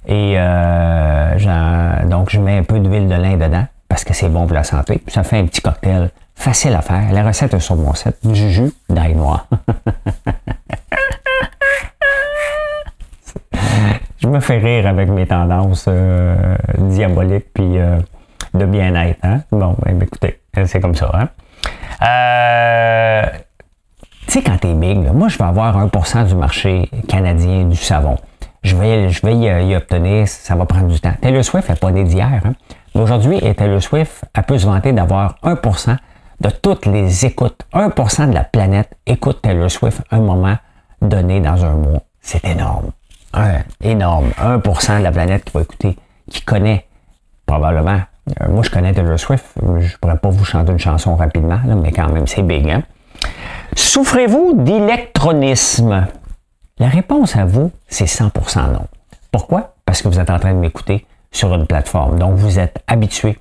Et 0.06 0.34
euh, 0.36 2.04
donc, 2.08 2.30
je 2.30 2.38
mets 2.40 2.58
un 2.58 2.62
peu 2.62 2.78
d'huile 2.78 3.08
de 3.08 3.14
lin 3.14 3.36
dedans 3.36 3.66
parce 3.88 4.04
que 4.04 4.14
c'est 4.14 4.28
bon 4.28 4.46
pour 4.46 4.54
la 4.54 4.64
santé. 4.64 5.02
ça 5.08 5.22
fait 5.22 5.38
un 5.38 5.46
petit 5.46 5.60
cocktail 5.60 6.10
facile 6.34 6.74
à 6.74 6.82
faire. 6.82 7.12
La 7.12 7.24
recette 7.24 7.54
est 7.54 7.60
sur 7.60 7.76
mon 7.76 7.94
site. 7.94 8.16
Du 8.22 8.50
jus 8.50 8.72
d'ail 8.88 9.14
noir. 9.14 9.46
je 14.26 14.30
me 14.32 14.40
fais 14.40 14.58
rire 14.58 14.88
avec 14.88 15.08
mes 15.08 15.24
tendances 15.24 15.84
euh, 15.86 16.56
diaboliques 16.78 17.46
puis 17.54 17.78
euh, 17.78 17.98
de 18.54 18.64
bien-être. 18.64 19.20
Hein. 19.22 19.42
Bon, 19.52 19.76
ben, 19.84 20.02
écoutez, 20.02 20.40
c'est 20.64 20.80
comme 20.80 20.96
ça. 20.96 21.12
Hein? 21.14 21.28
Euh, 22.02 23.26
tu 24.26 24.32
sais, 24.32 24.42
quand 24.42 24.58
t'es 24.58 24.74
big, 24.74 24.98
moi, 25.12 25.28
je 25.28 25.38
vais 25.38 25.44
avoir 25.44 25.78
1% 25.86 26.26
du 26.26 26.34
marché 26.34 26.90
canadien 27.06 27.66
du 27.66 27.76
savon. 27.76 28.16
Je 28.64 28.74
vais, 28.74 29.10
je 29.10 29.24
vais 29.24 29.36
y, 29.36 29.76
obtenir, 29.76 30.26
ça 30.26 30.56
va 30.56 30.66
prendre 30.66 30.88
du 30.88 30.98
temps. 30.98 31.14
Taylor 31.20 31.44
Swift 31.44 31.68
n'est 31.68 31.76
pas 31.76 31.92
né 31.92 32.02
d'hier. 32.02 32.42
Hein? 32.44 32.54
Mais 32.96 33.02
aujourd'hui, 33.02 33.38
Taylor 33.54 33.80
Swift, 33.80 34.24
elle 34.34 34.42
peut 34.42 34.58
se 34.58 34.66
vanter 34.66 34.92
d'avoir 34.92 35.36
1% 35.44 35.96
de 36.40 36.50
toutes 36.50 36.86
les 36.86 37.26
écoutes. 37.26 37.60
1% 37.72 38.28
de 38.30 38.34
la 38.34 38.42
planète 38.42 38.90
écoute 39.06 39.40
Taylor 39.40 39.70
Swift 39.70 40.02
un 40.10 40.18
moment 40.18 40.56
donné 41.00 41.38
dans 41.38 41.64
un 41.64 41.74
mois. 41.74 42.02
C'est 42.20 42.44
énorme. 42.44 42.90
Énorme. 43.82 44.30
1% 44.38 44.98
de 44.98 45.02
la 45.02 45.12
planète 45.12 45.44
qui 45.44 45.52
va 45.52 45.62
écouter, 45.62 45.96
qui 46.30 46.42
connaît 46.42 46.86
probablement. 47.46 48.00
Euh, 48.40 48.48
moi, 48.48 48.62
je 48.62 48.70
connais 48.70 48.92
Taylor 48.92 49.18
Swift. 49.18 49.44
Je 49.78 49.96
pourrais 49.98 50.18
pas 50.18 50.30
vous 50.30 50.44
chanter 50.44 50.72
une 50.72 50.78
chanson 50.78 51.14
rapidement, 51.16 51.60
mais 51.64 51.92
quand 51.92 52.08
même, 52.08 52.26
c'est 52.26 52.42
big. 52.42 52.68
Hein? 52.68 52.82
Souffrez-vous 53.74 54.54
d'électronisme? 54.56 56.06
La 56.78 56.88
réponse 56.88 57.36
à 57.36 57.44
vous, 57.44 57.70
c'est 57.88 58.04
100% 58.06 58.72
non. 58.72 58.86
Pourquoi? 59.30 59.74
Parce 59.84 60.02
que 60.02 60.08
vous 60.08 60.18
êtes 60.18 60.30
en 60.30 60.38
train 60.38 60.52
de 60.52 60.58
m'écouter 60.58 61.06
sur 61.30 61.54
une 61.54 61.66
plateforme. 61.66 62.18
Donc, 62.18 62.34
vous 62.34 62.58
êtes 62.58 62.82
habitué 62.86 63.38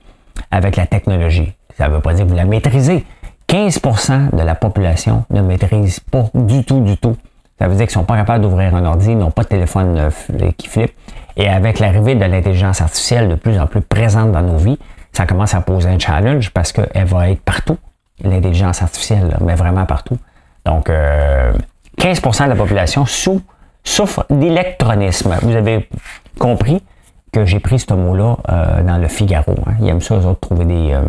avec 0.51 0.75
la 0.75 0.85
technologie. 0.85 1.53
Ça 1.77 1.87
ne 1.87 1.95
veut 1.95 2.01
pas 2.01 2.13
dire 2.13 2.25
que 2.25 2.29
vous 2.29 2.35
la 2.35 2.45
maîtrisez. 2.45 3.05
15% 3.49 4.35
de 4.35 4.41
la 4.41 4.55
population 4.55 5.25
ne 5.29 5.41
maîtrise 5.41 5.99
pas 5.99 6.29
du 6.33 6.63
tout, 6.63 6.81
du 6.81 6.97
tout. 6.97 7.15
Ça 7.59 7.67
veut 7.67 7.75
dire 7.75 7.85
qu'ils 7.85 7.93
sont 7.93 8.03
pas 8.03 8.17
capables 8.17 8.43
d'ouvrir 8.43 8.75
un 8.75 8.85
ordi, 8.85 9.11
ils 9.11 9.17
n'ont 9.17 9.31
pas 9.31 9.43
de 9.43 9.47
téléphone 9.47 9.97
euh, 9.97 10.51
qui 10.57 10.67
flippe. 10.67 10.93
Et 11.37 11.47
avec 11.47 11.79
l'arrivée 11.79 12.15
de 12.15 12.25
l'intelligence 12.25 12.81
artificielle 12.81 13.29
de 13.29 13.35
plus 13.35 13.59
en 13.59 13.67
plus 13.67 13.81
présente 13.81 14.31
dans 14.31 14.41
nos 14.41 14.57
vies, 14.57 14.77
ça 15.11 15.25
commence 15.25 15.53
à 15.53 15.61
poser 15.61 15.89
un 15.89 15.99
challenge 15.99 16.51
parce 16.51 16.71
qu'elle 16.71 17.05
va 17.05 17.29
être 17.29 17.41
partout 17.41 17.77
l'intelligence 18.23 18.81
artificielle, 18.81 19.37
mais 19.41 19.55
vraiment 19.55 19.85
partout. 19.85 20.17
Donc, 20.65 20.89
15% 20.89 20.89
euh, 20.89 22.45
de 22.45 22.49
la 22.49 22.55
population 22.55 23.05
souffre 23.05 24.25
d'électronisme. 24.29 25.35
Vous 25.41 25.55
avez 25.55 25.87
compris 26.39 26.81
que 27.31 27.45
j'ai 27.45 27.59
pris 27.59 27.79
ce 27.79 27.93
mot-là 27.93 28.37
euh, 28.49 28.83
dans 28.83 28.97
le 28.97 29.07
Figaro. 29.07 29.55
Hein. 29.67 29.73
Ils 29.81 29.89
aiment 29.89 30.01
ça, 30.01 30.15
eux 30.15 30.25
autres, 30.25 30.39
trouver 30.39 30.65
des, 30.65 30.93
euh, 30.93 31.01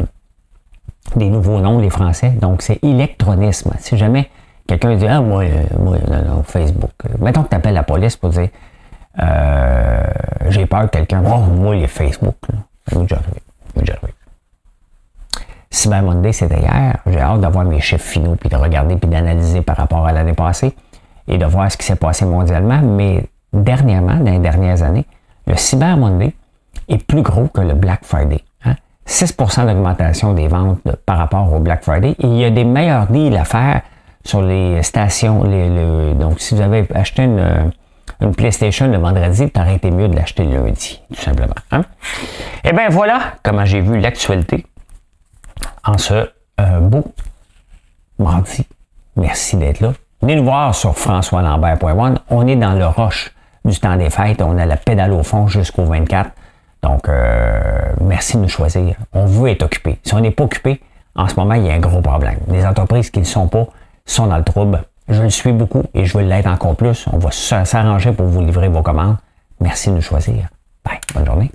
des 1.15 1.31
nouveaux 1.31 1.61
noms, 1.61 1.79
les 1.79 1.91
Français. 1.91 2.31
Donc, 2.31 2.63
c'est 2.63 2.83
électronisme. 2.83 3.73
Si 3.79 3.97
jamais 3.97 4.29
quelqu'un 4.67 4.97
dit 4.97 5.07
Ah, 5.07 5.21
moi, 5.21 5.43
euh, 5.45 5.63
moi 5.79 5.97
non, 6.27 6.43
Facebook. 6.43 6.93
Mettons 7.21 7.43
que 7.43 7.51
tu 7.51 7.57
appelles 7.57 7.75
la 7.75 7.83
police 7.83 8.17
pour 8.17 8.31
dire 8.31 8.49
J'ai 10.49 10.67
peur 10.67 10.83
que 10.83 10.99
quelqu'un. 10.99 11.23
Oh, 11.27 11.39
moi, 11.39 11.75
les 11.75 11.87
Facebook. 11.87 12.37
Là. 12.49 12.59
Déjà. 13.77 13.97
Cyber 15.71 16.03
Monday, 16.03 16.33
c'était 16.33 16.61
hier. 16.61 16.97
J'ai 17.07 17.21
hâte 17.21 17.41
d'avoir 17.41 17.65
mes 17.65 17.81
chiffres 17.81 18.05
finaux, 18.05 18.37
puis 18.37 18.49
de 18.49 18.57
regarder, 18.57 18.97
puis 18.97 19.11
d'analyser 19.11 19.61
par 19.61 19.77
rapport 19.77 20.07
à 20.07 20.13
l'année 20.13 20.33
passée 20.33 20.75
et 21.29 21.39
de 21.39 21.45
voir 21.45 21.71
ce 21.71 21.77
qui 21.77 21.85
s'est 21.85 21.97
passé 21.97 22.25
mondialement. 22.25 22.81
Mais 22.83 23.29
dernièrement, 23.53 24.17
dans 24.17 24.31
les 24.31 24.39
dernières 24.39 24.83
années, 24.83 25.05
le 25.47 25.57
Cyber 25.57 25.97
Monday 25.97 26.35
est 26.89 27.05
plus 27.05 27.23
gros 27.23 27.49
que 27.49 27.61
le 27.61 27.75
Black 27.75 28.05
Friday. 28.05 28.43
6% 29.07 29.61
hein. 29.61 29.67
d'augmentation 29.67 30.33
des 30.33 30.49
ventes 30.49 30.81
par 31.05 31.19
rapport 31.19 31.53
au 31.53 31.61
Black 31.61 31.85
Friday. 31.85 32.17
Et 32.19 32.27
il 32.27 32.37
y 32.37 32.45
a 32.45 32.51
des 32.51 32.65
meilleurs 32.65 33.07
deals 33.09 33.37
à 33.37 33.45
faire 33.45 33.83
sur 34.27 34.43
les 34.43 34.83
stations. 34.83 35.45
donc, 36.15 36.41
si 36.41 36.55
vous 36.55 36.61
avez 36.61 36.87
acheté 36.95 37.23
une, 37.25 37.73
PlayStation 38.37 38.89
le 38.89 38.99
vendredi, 38.99 39.51
tu 39.51 39.61
aurais 39.61 39.77
été 39.77 39.91
mieux 39.91 40.09
de 40.09 40.17
l'acheter 40.17 40.45
le 40.45 40.65
lundi, 40.65 41.01
tout 41.15 41.21
simplement. 41.21 41.55
Hein? 41.71 41.83
Et 42.65 42.71
eh 42.71 42.73
bien 42.73 42.89
voilà 42.89 43.21
comment 43.43 43.65
j'ai 43.65 43.83
vu 43.83 44.01
l'actualité 44.01 44.65
en 45.85 45.99
ce 45.99 46.29
euh, 46.61 46.81
beau 46.81 47.05
mardi. 48.19 48.67
Merci 49.17 49.57
d'être 49.57 49.81
là. 49.81 49.93
Venez 50.23 50.37
nous 50.37 50.45
voir 50.45 50.75
sur 50.75 50.97
françoislambert.one. 50.97 52.21
On 52.31 52.47
est 52.47 52.57
dans 52.57 52.73
le 52.73 52.87
roche 52.87 53.33
du 53.65 53.79
temps 53.79 53.97
des 53.97 54.09
fêtes. 54.09 54.41
On 54.41 54.57
a 54.57 54.65
la 54.65 54.77
pédale 54.77 55.13
au 55.13 55.23
fond 55.23 55.47
jusqu'au 55.47 55.85
24. 55.85 56.31
Donc, 56.83 57.09
euh, 57.09 57.93
merci 58.01 58.37
de 58.37 58.43
nous 58.43 58.49
choisir. 58.49 58.97
On 59.13 59.27
veut 59.27 59.51
être 59.51 59.63
occupé. 59.63 59.99
Si 60.05 60.15
on 60.15 60.21
n'est 60.21 60.31
pas 60.31 60.45
occupé, 60.45 60.81
en 61.15 61.29
ce 61.29 61.35
moment, 61.37 61.55
il 61.55 61.67
y 61.67 61.71
a 61.71 61.75
un 61.75 61.81
gros 61.81 62.01
problème. 62.01 62.39
Les 62.49 62.65
entreprises 62.65 63.11
qui 63.11 63.21
ne 63.21 63.25
sont 63.25 63.49
pas 63.49 63.67
sont 64.07 64.27
dans 64.27 64.39
le 64.39 64.45
trouble. 64.45 64.83
Je 65.09 65.23
le 65.23 65.31
suis 65.31 65.53
beaucoup 65.53 65.85
et 65.95 66.05
je 66.05 66.17
veux 66.17 66.25
l'être 66.25 66.49
encore 66.49 66.75
plus. 66.75 67.07
On 67.13 67.19
va 67.19 67.31
s'arranger 67.31 68.13
pour 68.13 68.27
vous 68.27 68.41
livrer 68.41 68.69
vos 68.69 68.83
commandes. 68.83 69.17
Merci 69.61 69.91
de 69.91 69.97
nous 69.97 70.03
choisir. 70.03 70.49
Bye. 70.85 70.99
Bonne 71.15 71.27
journée. 71.27 71.51